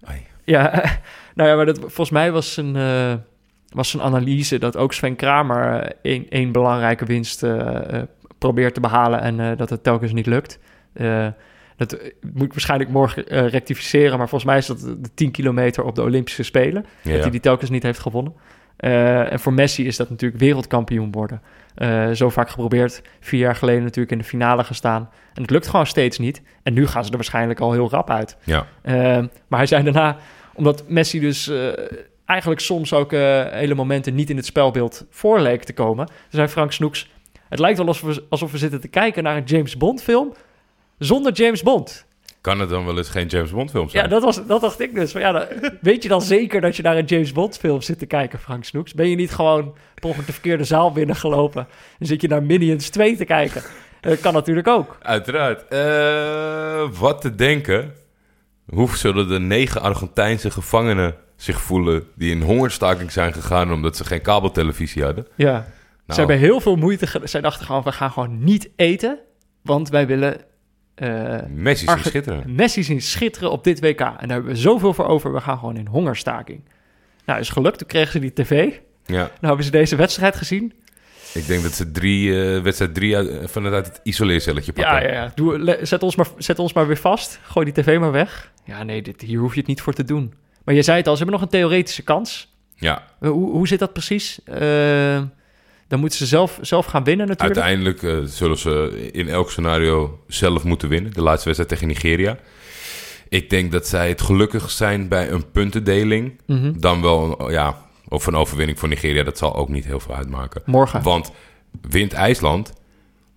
[0.04, 0.26] Ai.
[0.44, 0.72] Ja,
[1.36, 3.14] nou ja, maar dat, volgens mij was eh,
[3.70, 7.46] was zijn analyse dat ook Sven Kramer één, belangrijke winst
[8.38, 10.60] probeert te behalen en dat het telkens niet lukt.
[11.78, 11.98] Dat
[12.34, 16.02] moet ik waarschijnlijk morgen rectificeren, maar volgens mij is dat de 10 kilometer op de
[16.02, 16.86] Olympische Spelen.
[16.86, 17.22] Ja, Dat ja.
[17.22, 18.34] hij die telkens niet heeft gewonnen.
[18.82, 21.42] Eh, en voor Messi is dat natuurlijk wereldkampioen worden.
[21.76, 23.02] Eh, zo vaak geprobeerd.
[23.20, 25.10] Vier jaar geleden natuurlijk in de finale gestaan.
[25.34, 26.42] En het lukt gewoon steeds niet.
[26.64, 28.38] En nu gaan ze er waarschijnlijk al heel rap uit.
[28.44, 28.68] Ja.
[28.82, 28.94] Eh,
[29.48, 30.18] maar hij zei daarna,
[30.54, 31.52] omdat Messi dus
[32.26, 36.10] eigenlijk soms ook hele momenten niet in het spelbeeld voor leek te komen.
[36.30, 37.10] zei Frank Snoeks,
[37.50, 40.34] het lijkt wel alsof we, alsof we zitten te kijken naar een James Bond film
[40.98, 42.06] zonder James Bond.
[42.42, 44.04] Kan het dan wel eens geen James Bond film zijn?
[44.04, 45.12] Ja, dat, was, dat dacht ik dus.
[45.12, 45.46] Van, ja, dan-
[45.82, 48.64] weet je dan zeker dat je naar een James Bond film zit te kijken, Frank
[48.64, 48.94] Snoeks?
[48.94, 51.68] Ben je niet gewoon ongeluk de verkeerde zaal binnengelopen
[52.00, 53.62] en zit je naar Minions 2 te kijken?
[54.02, 54.98] Dat kan natuurlijk ook.
[55.02, 55.68] Uiteraard.
[55.68, 57.94] Eh, wat te denken?
[58.70, 62.04] Hoe zullen de negen Argentijnse gevangenen zich voelen...
[62.16, 65.28] die in hongerstaking zijn gegaan omdat ze geen kabeltelevisie hadden?
[65.36, 65.52] Ja.
[65.52, 65.66] Nou,
[66.08, 67.28] Ze hebben heel veel moeite gedaan.
[67.28, 69.20] Zij dachten gewoon, we gaan gewoon niet eten,
[69.62, 70.42] want wij willen
[70.96, 72.46] eh, Messi is Arge- schitterend.
[72.58, 74.00] Messi zien schitteren op dit WK.
[74.00, 76.62] En daar hebben we zoveel voor over, we gaan gewoon in hongerstaking.
[77.26, 77.78] Nou, is gelukt.
[77.78, 78.72] Toen kregen ze die tv.
[79.06, 80.74] Ja, Nou hebben ze deze wedstrijd gezien.
[81.34, 84.94] ik denk dat ze drie, eh, wedstrijd drie uit, vanuit het isoleercelletje pakken.
[84.94, 85.32] Ja, ja, ja.
[85.36, 87.40] Doe, le- zet, ons maar, zet ons maar weer vast.
[87.44, 88.52] Gooi die tv maar weg.
[88.66, 90.34] Ja, nee, dit, hier hoef je het niet voor te doen.
[90.64, 92.56] Maar je zei het al, ze hebben nog een theoretische kans.
[92.76, 94.40] Ja, Eh, Hoe, hoe zit dat precies?
[94.44, 95.22] Eh,
[95.92, 97.60] dan moeten ze zelf, zelf gaan winnen natuurlijk.
[97.60, 101.14] uiteindelijk eh, zullen ze in elk scenario zelf moeten winnen.
[101.14, 102.38] De laatste wedstrijd tegen Nigeria.
[103.30, 106.42] Ik denk dat zij het gelukkig zijn bij een puntendeling.
[106.46, 106.80] Mhm.
[106.80, 107.78] Dan wel, ja,
[108.08, 109.24] of een overwinning voor Nigeria.
[109.24, 110.62] Dat zal ook niet heel veel uitmaken.
[110.66, 111.04] Morgen.
[111.04, 111.32] Want
[111.90, 112.74] wint IJsland,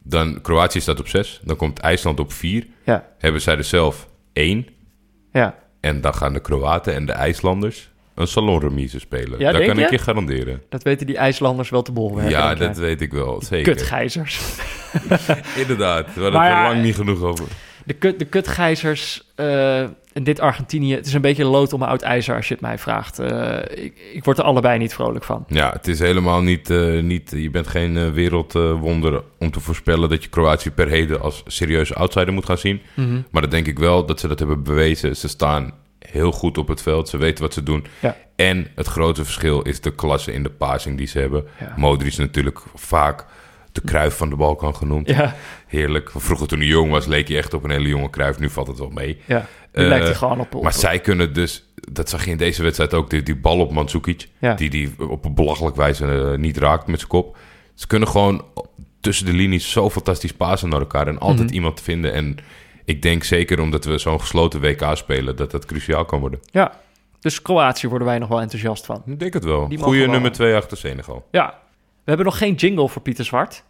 [0.03, 1.41] dan Kroatië staat op 6.
[1.45, 2.67] Dan komt IJsland op 4.
[2.85, 4.67] Ja, Hebben zij er zelf 1.
[5.33, 5.59] ja.
[5.81, 9.39] En dan gaan de Kroaten en de IJslanders een salonremise spelen.
[9.39, 9.99] Ja, dat kan ik je?
[9.99, 10.63] garanderen.
[10.69, 12.31] Dat weten die IJslanders wel te bolwerken.
[12.31, 13.43] ja, dat weet ik wel.
[13.43, 13.73] Zeker.
[13.73, 14.41] Kutgijzers.
[15.63, 16.15] Inderdaad.
[16.15, 17.45] We hadden Maar er lang niet genoeg over.
[17.85, 20.95] De, kut, de kutgijzers eh, en dit Argentinië...
[20.95, 23.19] Het is een beetje lood om oud ijzer als je het mij vraagt.
[23.19, 25.45] Eh, ik, ik word er allebei niet vrolijk van.
[25.49, 26.71] Ja, het is helemaal niet...
[26.71, 30.09] eh, niet je bent geen wereldwonder om te voorspellen...
[30.09, 32.81] dat je Kroatië per heden als serieuze outsider moet gaan zien.
[32.95, 33.21] Mhm.
[33.31, 35.17] Maar dan denk ik wel dat ze dat hebben bewezen.
[35.17, 35.73] Ze staan
[36.11, 37.09] heel goed op het veld.
[37.09, 37.87] Ze weten wat ze doen.
[38.01, 38.17] Ja.
[38.37, 41.45] En het grote verschil is de klasse in de passing die ze hebben.
[41.61, 41.75] Ja.
[41.77, 43.27] Modric natuurlijk vaak
[43.73, 45.09] de Kruif van de Balkan genoemd.
[45.09, 45.35] Ja,
[45.67, 46.11] Heerlijk.
[46.15, 48.39] Vroeger toen hij jong was, leek hij echt op een hele jonge Kruif.
[48.39, 49.21] Nu valt het wel mee.
[49.27, 49.47] ja.
[49.73, 50.55] Nu Eh, lijkt hij gewoon op...
[50.55, 53.59] op Maar zij kunnen dus, dat zag je in deze wedstrijd ook, die, die bal
[53.61, 54.55] op Mandzukic, Ja.
[54.55, 57.37] die die op een belachelijk wijze eh, niet raakt met zijn kop.
[57.75, 58.45] Ze kunnen gewoon
[59.01, 61.55] tussen de linies zo fantastisch pasen naar elkaar en altijd Mhm.
[61.55, 62.13] iemand vinden.
[62.13, 62.37] En
[62.85, 66.41] ik denk zeker omdat we zo'n gesloten WK spelen, dat dat cruciaal kan worden.
[66.45, 66.81] Ja,
[67.21, 69.03] dus Kroatië worden wij nog wel enthousiast van.
[69.07, 69.71] Ik denk het wel.
[69.79, 71.27] Goede nummer 2 achter Senegal.
[71.31, 73.65] Ja, we hebben nog geen jingle voor Pieter Zwart.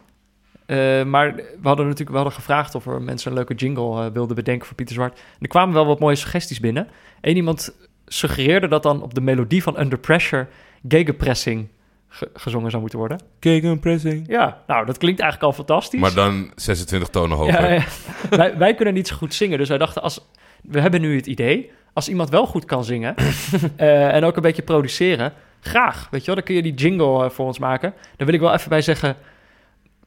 [0.65, 4.11] Eh, maar we hadden natuurlijk we hadden gevraagd of er mensen een leuke jingle eh,
[4.11, 5.17] wilden bedenken voor Pieter Zwart.
[5.17, 6.87] En er kwamen wel wat mooie suggesties binnen.
[7.21, 10.47] Eén iemand suggereerde dat dan op de melodie van Under Pressure
[10.87, 11.67] gegenpressing
[12.15, 13.19] ge- gezongen zou moeten worden.
[13.39, 14.27] Gegenpressing.
[14.27, 15.99] Ja, nou, dat klinkt eigenlijk al fantastisch.
[15.99, 17.61] Maar dan 26 tonen hoger.
[17.61, 17.83] Ja, ja.
[18.37, 20.27] wij, wij kunnen niet zo goed zingen, dus wij dachten, als,
[20.61, 23.15] we hebben nu het idee, als iemand wel goed kan zingen
[23.75, 27.23] eh, en ook een beetje produceren, graag, weet je wel, dan kun je die jingle
[27.23, 27.93] eh, voor ons maken.
[28.17, 29.15] Daar wil ik wel even bij zeggen,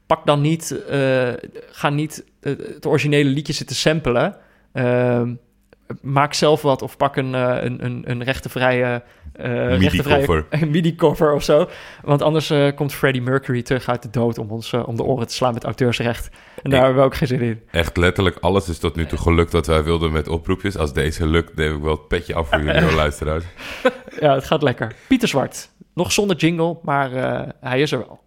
[0.06, 1.28] pak dan niet, eh,
[1.70, 4.36] ga niet het originele liedje zitten samplen.
[6.02, 9.02] Maak zelf wat of pak een, eh, een, een, een rechtenvrije...
[9.32, 10.46] eh MIDI-cover.
[10.50, 11.68] Een MIDI-cover of zo.
[12.02, 15.26] Want anders eh, komt Freddie Mercury terug uit de dood om ons om de oren
[15.26, 16.28] te slaan met auteursrecht.
[16.62, 17.60] En daar Ik- hebben we ook geen zin in.
[17.70, 20.76] Echt letterlijk alles is tot nu toe gelukt wat wij wilden met oproepjes.
[20.76, 23.44] Als deze lukt, neem ik wel het petje af voor jullie luisteraars.
[24.20, 24.94] Ja, het gaat lekker.
[25.08, 25.70] Pieter Zwart.
[25.94, 28.20] Nog zonder jingle, maar eh, hij is er wel.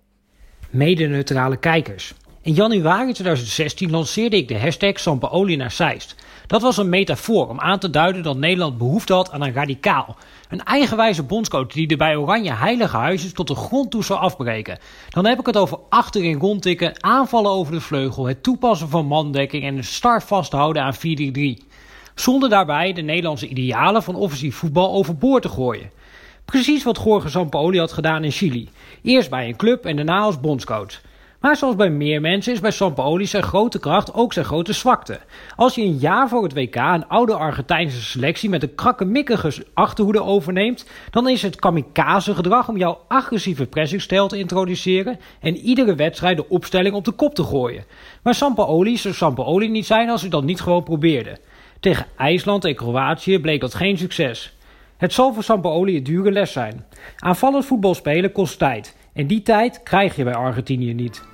[0.70, 2.14] mede-neutrale kijkers.
[2.41, 6.16] In januari 2016 lanceerde ik de hashtag Sampaoli naar Zeist.
[6.52, 10.16] Dat was een metafoor om aan te duiden dat Nederland behoefte had aan een radicaal.
[10.49, 14.80] Een eigenwijze bondscoach die de bij Oranje heilige huisjes tot de grond toe zou afbreken.
[15.10, 19.64] Dan heb ik het over achterin rondtikken, aanvallen over de vleugel, het toepassen van mandekking
[19.64, 20.99] en een star vasthouden aan 4-3-3.
[22.16, 25.91] Zonder daarbij de Nederlandse idealen van offensief voetbal overboord te gooien.
[26.45, 28.70] Precies wat Jorge Sampaoli had gedaan in Chili.
[29.02, 31.02] Eerst bij een club en daarna als bondscoach.
[31.42, 35.20] Maar zoals bij meer mensen is bij Sampaoli zijn grote kracht ook zijn grote zwakte.
[35.56, 40.24] Als je een jaar voor het WK een oude Argentijnse selectie met een krakkemikkige achterhoede
[40.24, 46.38] overneemt, dan is het kamikaze gedrag om jouw agressieve pressingstijl te introduceren en iedere wedstrijd
[46.38, 47.86] de opstelling op de kop te gooien.
[48.24, 51.38] Maar Sampaoli zou Sampaoli niet zijn als hij dat niet gewoon probeerde.
[51.80, 54.54] Tegen IJsland en Kroatië bleek dat geen succes.
[54.98, 56.86] Het zal voor Sampaoli een dure les zijn.
[57.18, 58.96] Aanvallend voetbal spelen kost tijd.
[59.14, 61.30] En die tijd krijg je bij Argentinië niet.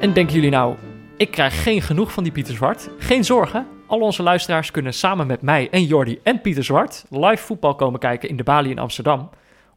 [0.00, 0.76] En denken jullie nou,
[1.16, 2.88] ik krijg geen genoeg van die Pieter Zwart?
[2.98, 3.66] Geen zorgen.
[3.86, 8.00] Al onze luisteraars kunnen samen met mij en Jordi en Pieter Zwart live voetbal komen
[8.00, 9.30] kijken in de Bali in Amsterdam.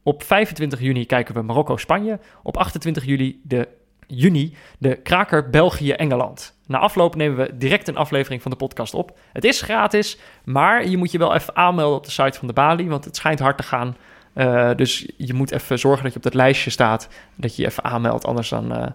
[0.03, 2.19] Op 25 juni kijken we Marokko-Spanje.
[2.43, 3.67] Op 28 juli de,
[4.07, 6.57] juni de kraker België-Engeland.
[6.67, 9.17] Na afloop nemen we direct een aflevering van de podcast op.
[9.33, 12.53] Het is gratis, maar je moet je wel even aanmelden op de site van de
[12.53, 13.95] Bali, want het schijnt hard te gaan.
[14.33, 17.67] Eh, dus je moet even zorgen dat je op dat lijstje staat, dat je je
[17.67, 18.87] even aanmeldt, anders dan eh,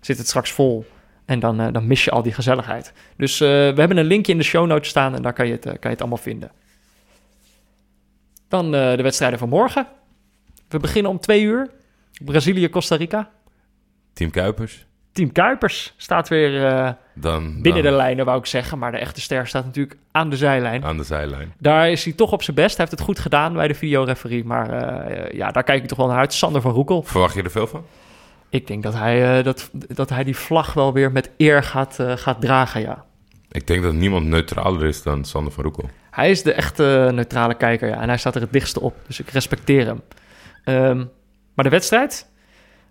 [0.00, 0.86] zit het straks vol.
[1.28, 2.92] En dan, eh, dan mis je al die gezelligheid.
[3.16, 5.52] Dus eh, we hebben een linkje in de show notes staan en daar kan je
[5.52, 6.50] het, eh, kan je het allemaal vinden.
[8.48, 9.86] Dan de wedstrijden van morgen.
[10.68, 11.70] We beginnen om twee uur.
[12.24, 13.30] Brazilië-Costa Rica.
[14.12, 14.86] Team Kuipers.
[15.12, 16.60] Team Kuipers staat weer
[17.14, 18.78] Dan, binnen dan de lijnen, wou ik zeggen.
[18.78, 20.84] Maar de echte ster staat natuurlijk aan de zijlijn.
[20.84, 21.54] aan de zijlijn.
[21.58, 22.76] Daar is hij toch op zijn best.
[22.76, 24.44] Hij heeft het goed gedaan bij de videoreferie.
[24.44, 26.32] Maar ja, daar kijk ik toch wel naar uit.
[26.32, 27.02] Sander van Roekel.
[27.02, 27.84] Verwacht je er veel van?
[28.50, 31.98] Ik denk dat hij, eh, dat, dat hij die vlag wel weer met eer gaat,
[32.00, 33.04] eh, gaat dragen, ja.
[33.50, 35.90] Ik denk dat niemand neutraler is dan Sander van Roekel.
[36.10, 38.00] Hij is de echte neutrale kijker, ja.
[38.00, 38.94] En hij staat er het dichtste op.
[39.06, 40.00] Dus ik respecteer hem.
[40.64, 41.04] Ehm,
[41.54, 42.26] maar de wedstrijd,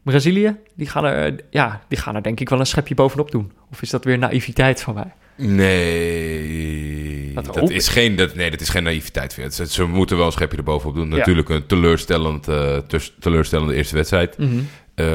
[0.04, 3.32] Brazilië, die gaan, er, eh, ja, die gaan er denk ik wel een schepje bovenop
[3.32, 3.52] doen.
[3.72, 5.14] Of is dat weer naïviteit van mij?
[5.38, 9.34] Nee, Dat is geen, dat, nee, dat is geen naïviteit.
[9.54, 11.10] Ze, ze moeten wel een schepje erbovenop doen.
[11.10, 11.16] Ja.
[11.18, 14.38] Natuurlijk een teleurstellend, eh, tus- teleurstellende eerste wedstrijd.
[14.38, 14.60] Mhm.
[14.98, 15.06] Eh,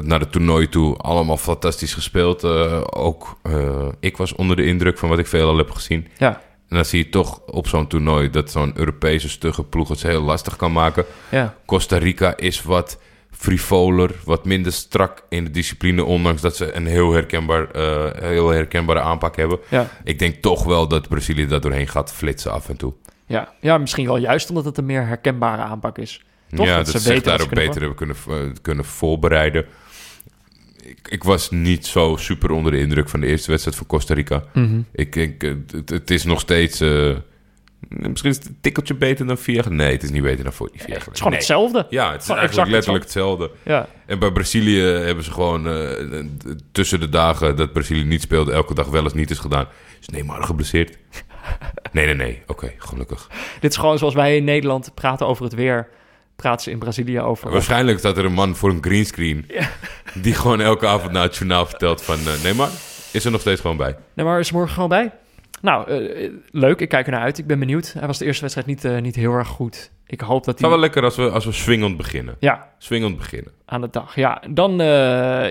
[0.00, 2.44] naar het toernooi toe allemaal fantastisch gespeeld.
[2.44, 6.06] Eh, ook eh, ik was onder de indruk van wat ik veel al heb gezien.
[6.18, 10.02] Ja, En dan zie je toch op zo'n toernooi dat zo'n Europese stugge ploeg het
[10.02, 11.04] heel lastig kan maken.
[11.28, 16.72] ja, Costa Rica is wat frivoler, wat minder strak in de discipline, ondanks dat ze
[16.72, 17.68] een heel, herkenbaar,
[18.20, 19.58] heel herkenbare aanpak hebben.
[19.68, 19.88] ja.
[20.02, 22.92] Ik denk toch wel dat Brazilië daar doorheen gaat flitsen af en toe.
[23.26, 23.52] Ja.
[23.60, 26.24] ja, misschien wel juist omdat het een meer herkenbare aanpak is.
[26.54, 26.66] Toch?
[26.66, 29.64] ja, Dat dat, ze zich daarop beter hebben kunnen, eh, kunnen voorbereiden.
[30.82, 34.14] Ik, ik was niet zo super onder de indruk van de eerste wedstrijd van Costa
[34.14, 34.44] Rica.
[34.52, 34.80] Mhm.
[34.92, 36.80] Ik, ik, eh, het, het is nog steeds...
[36.80, 37.10] eh,
[37.88, 39.72] misschien is het een tikkeltje beter dan vier jaar.
[39.72, 41.38] Nee, het is niet beter dan voor die vier jaar Het is gewoon Nee.
[41.40, 41.86] hetzelfde.
[41.90, 43.50] Ja, het is Gewoon eigenlijk exact letterlijk hetzelfde.
[43.62, 45.68] Ja, En bij Brazilië hebben ze gewoon
[46.72, 49.66] tussen de dagen dat Brazilië niet speelde, elke dag wel eens niet is gedaan.
[50.00, 50.96] Is Neymar geblesseerd?
[51.92, 52.42] Nee, nee, nee.
[52.46, 53.28] Oké, gelukkig.
[53.60, 55.88] dit is gewoon zoals wij in Nederland praten over het weer.
[56.36, 57.50] Praten ze in Brazilië over...
[57.50, 59.50] Waarschijnlijk staat er een man voor een greenscreen...
[60.14, 62.18] die gewoon elke avond naar het journaal vertelt van...
[62.42, 62.68] nee maar,
[63.12, 63.96] is er nog steeds gewoon bij.
[64.14, 65.12] Nee, maar is er morgen gewoon bij?
[65.62, 66.80] Nou, eh, leuk.
[66.80, 67.38] Ik kijk er naar uit.
[67.38, 67.92] Ik ben benieuwd.
[67.98, 69.90] Hij was de eerste wedstrijd niet, eh, niet heel erg goed.
[70.06, 70.80] Ik hoop dat Het zou hij...
[70.80, 72.36] wel lekker als we, als we swingend beginnen.
[72.38, 73.52] Ja, Swingend beginnen.
[73.64, 74.14] aan de dag.
[74.16, 74.76] Ja, dan...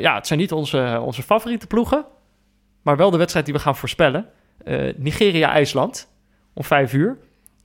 [0.02, 2.06] ja, het zijn niet onze, onze favoriete ploegen.
[2.82, 4.26] Maar wel de wedstrijd die we gaan voorspellen.
[4.98, 6.08] Nigeria-IJsland.
[6.54, 7.18] Om vijf uur.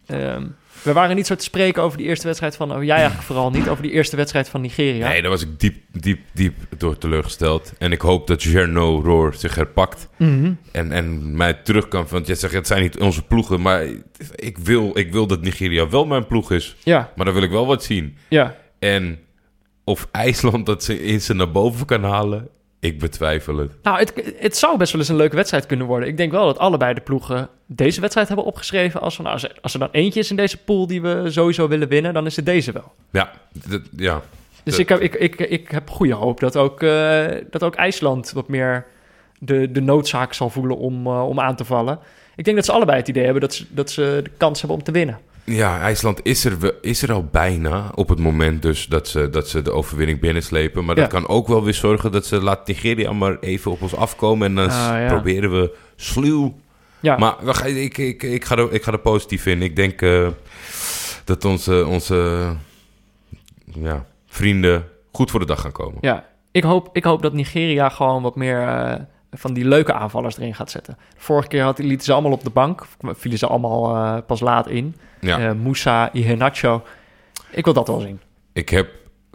[0.09, 0.47] Ehm,
[0.83, 2.75] we waren niet zo te spreken over die eerste wedstrijd van...
[2.75, 3.69] Oh, jij eigenlijk vooral niet.
[3.69, 5.09] Over die eerste wedstrijd van Nigeria.
[5.09, 7.73] Nee, daar was ik diep, diep, diep door teleurgesteld.
[7.79, 10.09] En ik hoop dat Jerno Roor zich herpakt.
[10.17, 10.53] Mhm.
[10.73, 12.07] En, en mij terug kan.
[12.11, 13.61] Want jij zegt, het zijn niet onze ploegen.
[13.61, 13.85] Maar
[14.35, 16.77] ik wil, ik wil dat Nigeria wel mijn ploeg is.
[16.85, 18.17] Ja, Maar dan wil ik wel wat zien.
[18.29, 18.57] ja.
[18.79, 19.19] En
[19.85, 22.49] of IJsland dat ze in ze naar boven kan halen,
[22.81, 23.73] ik betwijfel het.
[23.83, 26.09] Nou, het, het zou best wel eens een leuke wedstrijd kunnen worden.
[26.09, 29.01] Ik denk wel dat allebei de ploegen deze wedstrijd hebben opgeschreven.
[29.01, 31.25] Als, we, nou, als, er, als er dan eentje is in deze pool die we
[31.27, 32.93] sowieso willen winnen, dan is het deze wel.
[33.11, 33.31] Ja,
[33.69, 34.23] dat, ja.
[34.63, 37.75] Dus Dat- ik, heb, ik, ik, ik heb goede hoop dat ook, eh, dat ook
[37.75, 38.87] IJsland wat meer
[39.39, 41.99] de, de noodzaak zal voelen om, eh, om aan te vallen.
[42.37, 44.79] Ik denk dat ze allebei het idee hebben dat ze, dat ze de kans hebben
[44.79, 45.19] om te winnen.
[45.49, 49.49] Ja, IJsland is er, is er al bijna op het moment dus dat ze, dat
[49.49, 50.85] ze de overwinning binnenslepen.
[50.85, 51.19] Maar dat Ja.
[51.21, 54.47] kan ook wel weer zorgen dat ze laat Nigeria maar even op ons afkomen.
[54.49, 55.07] En dan Ah, ja.
[55.07, 56.55] proberen we sluw.
[57.01, 59.63] Ja, Maar ik, ik, ik, ga er, ik ga er positief in.
[59.63, 60.29] Ik denk eh,
[61.25, 62.47] dat onze, onze
[63.65, 65.99] ja, vrienden goed voor de dag gaan komen.
[66.01, 66.27] ja.
[66.53, 68.95] Ik, hoop, ik hoop dat Nigeria gewoon wat meer eh,
[69.31, 70.99] van die leuke aanvallers erin gaat zetten.
[71.17, 74.69] Vorige keer had, lieten ze allemaal op de bank, vielen ze allemaal eh, pas laat
[74.69, 74.97] in.
[75.21, 75.39] Ja.
[75.49, 76.83] Eh, Moussa, Iheanacho.
[77.51, 78.21] Ik wil dat wel zien.
[78.53, 78.89] Ik heb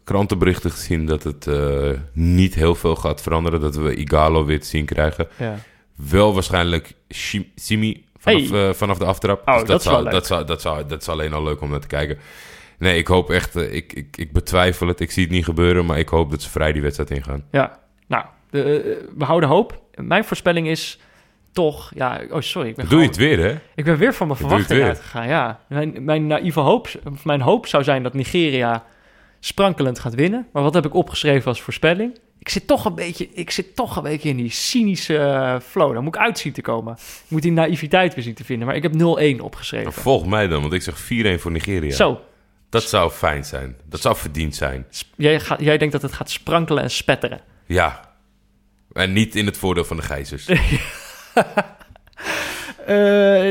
[0.04, 3.60] krantenberichten gezien dat het eh, niet heel veel gaat veranderen.
[3.62, 5.28] Dat we Igalo weer te zien krijgen.
[5.38, 5.56] Ja.
[6.10, 6.94] Wel waarschijnlijk
[7.56, 8.68] Simi vanaf, Hey.
[8.68, 9.48] eh, vanaf de aftrap.
[9.48, 11.70] Oh, Dus dat is zou, dat, zou, dat, zou, dat is alleen al leuk om
[11.70, 12.18] naar te kijken.
[12.78, 13.56] Nee, ik hoop echt...
[13.56, 15.00] ik, ik, ik betwijfel het.
[15.00, 15.86] Ik zie het niet gebeuren.
[15.86, 17.44] Maar ik hoop dat ze vrij die wedstrijd ingaan.
[17.52, 19.82] Ja, nou, de, we houden hoop.
[19.96, 21.00] Mijn voorspelling is
[21.54, 21.92] toch...
[21.96, 22.70] Ja, oh sorry.
[22.70, 23.56] Ik ben, Doe je het weer, hè?
[23.76, 25.28] ik ben weer van mijn verwachting uitgegaan.
[25.28, 26.90] Ja, mijn, mijn naïeve hoop,
[27.24, 28.84] mijn hoop zou zijn dat Nigeria
[29.40, 30.48] sprankelend gaat winnen.
[30.54, 32.20] Maar wat heb ik opgeschreven als voorspelling?
[32.40, 35.94] Ik zit toch een beetje, ik zit toch een beetje in die cynische eh, flow.
[35.94, 36.94] Daar moet ik uit zien te komen.
[36.94, 38.68] Ik moet die naïviteit weer zien te vinden.
[38.68, 39.90] Maar ik heb 0-1 opgeschreven.
[39.90, 41.96] Nou, volg mij dan, want ik zeg 4-1 voor Nigeria.
[41.96, 42.22] Zo,
[42.70, 43.76] Dat zou fijn zijn.
[43.86, 44.86] Dat zou verdiend zijn.
[45.16, 47.42] jij, gaat, jij denkt dat het gaat sprankelen en spetteren.
[47.66, 48.12] Ja.
[48.94, 50.46] En niet in het voordeel van de gijzers.
[52.86, 52.96] Eh,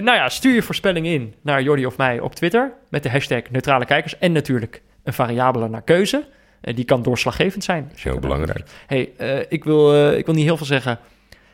[0.03, 3.43] nou ja, stuur je voorspelling in naar Jordi of mij op Twitter met de hashtag
[3.51, 6.27] neutrale kijkers en natuurlijk een variabele naar keuze.
[6.61, 7.91] Eh, die kan doorslaggevend zijn.
[7.95, 8.69] is heel belangrijk.
[8.87, 10.99] Hey, eh, ik, wil, ik wil niet heel veel zeggen.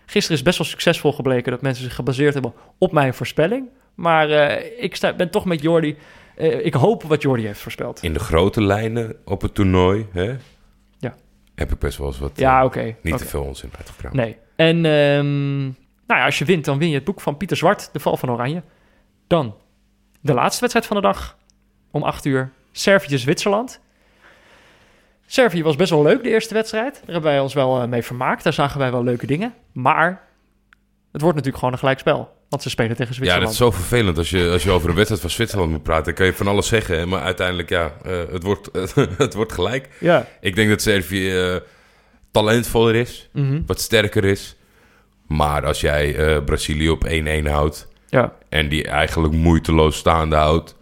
[0.07, 3.69] Gisteren is best wel succesvol gebleken dat mensen zich gebaseerd hebben op mijn voorspelling.
[3.95, 4.31] Maar
[4.63, 5.97] ik sta, ben toch met Jordi.
[6.63, 8.03] Ik hoop wat Jordi heeft voorspeld.
[8.03, 10.37] In de grote lijnen op het toernooi, hè?
[10.99, 11.15] Ja.
[11.55, 12.33] Heb ik best wel eens wat...
[12.35, 12.95] Ja, oké.
[13.03, 14.13] niet te veel onzin uitgepraat.
[14.13, 14.37] Nee.
[14.57, 15.71] En ehm,
[16.09, 18.17] nou ja, als je wint, dan win je het boek van Pieter Zwart, De Val
[18.17, 18.63] van Oranje.
[19.27, 19.55] Dan
[20.21, 21.37] de laatste wedstrijd van de dag.
[21.91, 22.53] Om 8 uur.
[22.73, 23.81] Servië-Zwitserland.
[25.27, 26.93] Servië was best wel leuk, de eerste wedstrijd.
[26.95, 28.43] Daar hebben wij ons wel eh, mee vermaakt.
[28.45, 29.55] Daar zagen wij wel leuke dingen.
[29.73, 30.23] Maar
[31.13, 32.37] het wordt natuurlijk gewoon een gelijkspel.
[32.49, 33.43] Want ze spelen tegen Ja, Zwitserland.
[33.45, 36.05] dat is zo vervelend als je, als je over een wedstrijd van Zwitserland moet praten.
[36.05, 38.69] Dan kan je van alles zeggen, maar uiteindelijk, ja, eh, het, wordt,
[39.19, 39.89] het wordt gelijk.
[40.01, 40.27] Ja.
[40.41, 41.57] Ik denk dat Servië eh,
[42.31, 43.63] talentvoller is, Mhm.
[43.67, 44.57] wat sterker is.
[45.29, 48.33] Maar als jij eh, Brazilië op 1-1 houdt ja.
[48.49, 50.77] en die eigenlijk moeiteloos staande houdt,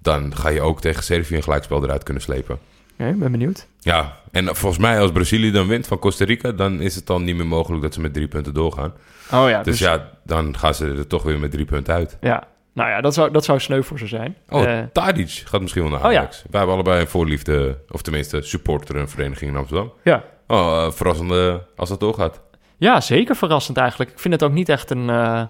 [0.00, 2.58] dan ga je ook tegen Servië een gelijkspel eruit kunnen slepen.
[2.92, 3.66] Oké, ben benieuwd.
[3.80, 7.24] Ja, en volgens mij als Brazilië dan wint van Costa Rica, dan is het dan
[7.24, 8.92] niet meer mogelijk dat ze met drie punten doorgaan.
[9.32, 12.16] Oh ja, Dus ja, dan gaan ze er toch weer met drie punten uit.
[12.20, 12.50] ja.
[12.74, 14.36] Nou ja, dat zou, dat zou sneu voor ze zijn.
[14.48, 16.18] Oh, Eh, Tadic gaat misschien wel naar Oh ja.
[16.18, 16.36] Ajax.
[16.50, 19.92] Wij hebben allebei een voorliefde, of tenminste supporter een vereniging in Amsterdam.
[20.02, 20.24] ja.
[20.46, 22.40] Oh, eh, verrassende als dat doorgaat.
[22.82, 24.10] Ja, zeker verrassend eigenlijk.
[24.10, 25.10] Ik vind het ook niet echt een...
[25.10, 25.42] eh,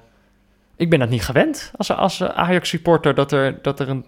[0.77, 3.15] Ik ben dat niet gewend als, als Ajax-supporter...
[3.15, 4.05] Dat er, dat, er een,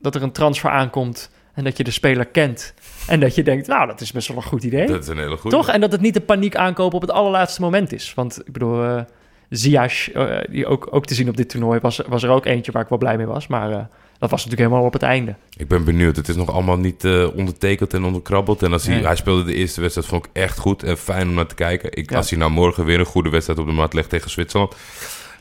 [0.00, 2.74] dat er een transfer aankomt en dat je de speler kent.
[3.06, 4.86] En dat je denkt, nou, dat is best wel een goed idee.
[4.86, 5.56] Dat is een hele goede.
[5.56, 5.68] Toch?
[5.68, 8.14] En dat het niet de paniek aankopen op het allerlaatste moment is.
[8.14, 9.02] Want ik bedoel, eh
[9.48, 11.80] Ziyech, eh, die ook, ook te zien op dit toernooi...
[11.80, 13.46] Was, was er ook eentje waar ik wel blij mee was.
[13.46, 13.88] Maar
[14.18, 15.34] dat was natuurlijk helemaal op het einde.
[15.56, 16.16] Ik ben benieuwd.
[16.16, 18.62] Het is nog allemaal niet eh, ondertekend en onderkrabbeld.
[18.62, 19.04] En als hij, Nee.
[19.06, 21.92] hij speelde de eerste wedstrijd, vond ik echt goed en fijn om naar te kijken.
[21.92, 22.16] Ik, Ja.
[22.16, 24.76] Als hij nou morgen weer een goede wedstrijd op de mat legt tegen Zwitserland...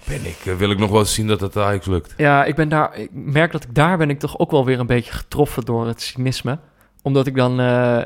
[0.07, 2.13] Ben ik, eh, wil ik nog wel eens zien dat het Ajax lukt.
[2.17, 4.79] Ja, ik, ben daar, ik merk dat ik daar ben ik toch ook wel weer
[4.79, 6.59] een beetje getroffen door het cynisme.
[7.01, 7.59] Omdat ik dan...
[7.59, 8.01] eh,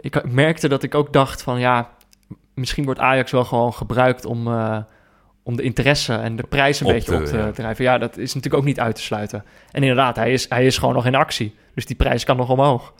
[0.00, 1.90] ik merkte dat ik ook dacht van ja...
[2.54, 4.48] Misschien wordt Ajax wel gewoon gebruikt om,
[5.44, 7.50] om de interesse en de prijs een Op beetje te- op te ja.
[7.50, 7.84] drijven.
[7.84, 9.44] Ja, dat is natuurlijk ook niet uit te sluiten.
[9.70, 11.54] En inderdaad, hij is, hij is gewoon nog in actie.
[11.74, 12.92] Dus die prijs kan nog omhoog.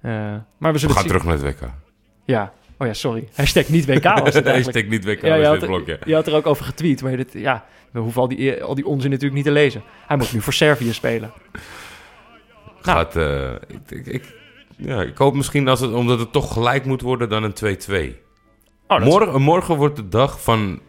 [0.00, 1.20] Eh, maar we We zullen gaan het zien.
[1.20, 1.68] terug naar het WK.
[2.24, 2.52] Ja.
[2.78, 3.28] Oh ja, sorry.
[3.34, 4.54] Hashtag niet WK was het eigenlijk.
[4.64, 5.98] Hashtag niet WK, Ja, je had, blokje.
[6.04, 7.02] je had er ook over getweet.
[7.02, 9.82] Maar dit, ja, we hoeven al die, al die onzin natuurlijk niet te lezen.
[10.06, 11.32] Hij moet nu voor Servië spelen.
[12.82, 12.98] Nou.
[12.98, 14.34] Gaat, eh, ik, ik, ik-
[14.76, 17.58] ja, ik hoop misschien als het, omdat het toch gelijk moet worden dan een 2-2.
[18.86, 20.80] Oh, dat is morgen, morgen wordt de dag van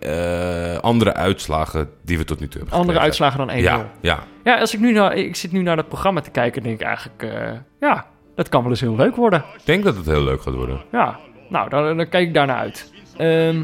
[0.00, 3.24] eh, andere uitslagen die we tot nu toe hebben andere gekregen.
[3.24, 3.62] uitslagen dan 1-0.
[3.80, 4.18] Ja, ja.
[4.44, 6.86] Ja, als ik nu naar, ik zit nu naar dat programma te kijken, denk ik
[6.86, 9.44] eigenlijk, eh, ja, dat kan wel eens heel leuk worden.
[9.58, 10.80] ik denk dat het heel leuk gaat worden.
[10.92, 11.18] Ja,
[11.48, 12.92] nou, dan, dan kijk ik daarnaar uit.
[13.16, 13.58] Ehm,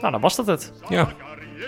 [0.00, 0.72] nou, dan was dat het.
[0.88, 1.08] Ja,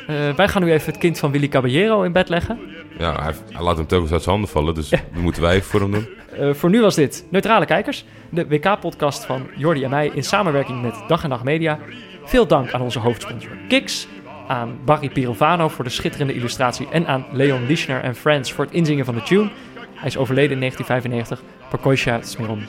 [0.06, 2.58] Eh, wij gaan nu even het kind van Willy Caballero in bed leggen.
[2.98, 5.66] ja hij, hij laat hem telkens uit zijn handen vallen, dus dat moeten wij even
[5.70, 6.08] voor hem doen.
[6.38, 10.82] Eh, voor nu was dit Neutrale Kijkers, de WK-podcast van Jordi en mij in samenwerking
[10.82, 11.78] met Dag en Nacht Media.
[12.24, 14.06] Veel dank aan onze hoofdsponsor Kiks,
[14.46, 18.74] aan Barry Pirovano voor de schitterende illustratie en aan Leon Lischner en Friends voor het
[18.74, 19.50] inzingen van de tune.
[19.94, 22.66] Hij is overleden in 1995, Parkoisha Smiron.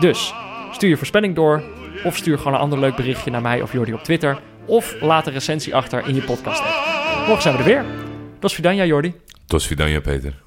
[0.00, 0.34] Dus,
[0.72, 1.62] stuur je voorspelling door
[2.04, 5.26] of stuur gewoon een ander leuk berichtje naar mij of Jordi op Twitter of laat
[5.26, 6.84] een recensie achter in je podcast app.
[7.26, 7.84] Morgen zijn we er weer.
[8.38, 9.14] Dos Vidania Jordi.
[9.46, 10.45] Tot Vidania, Peter.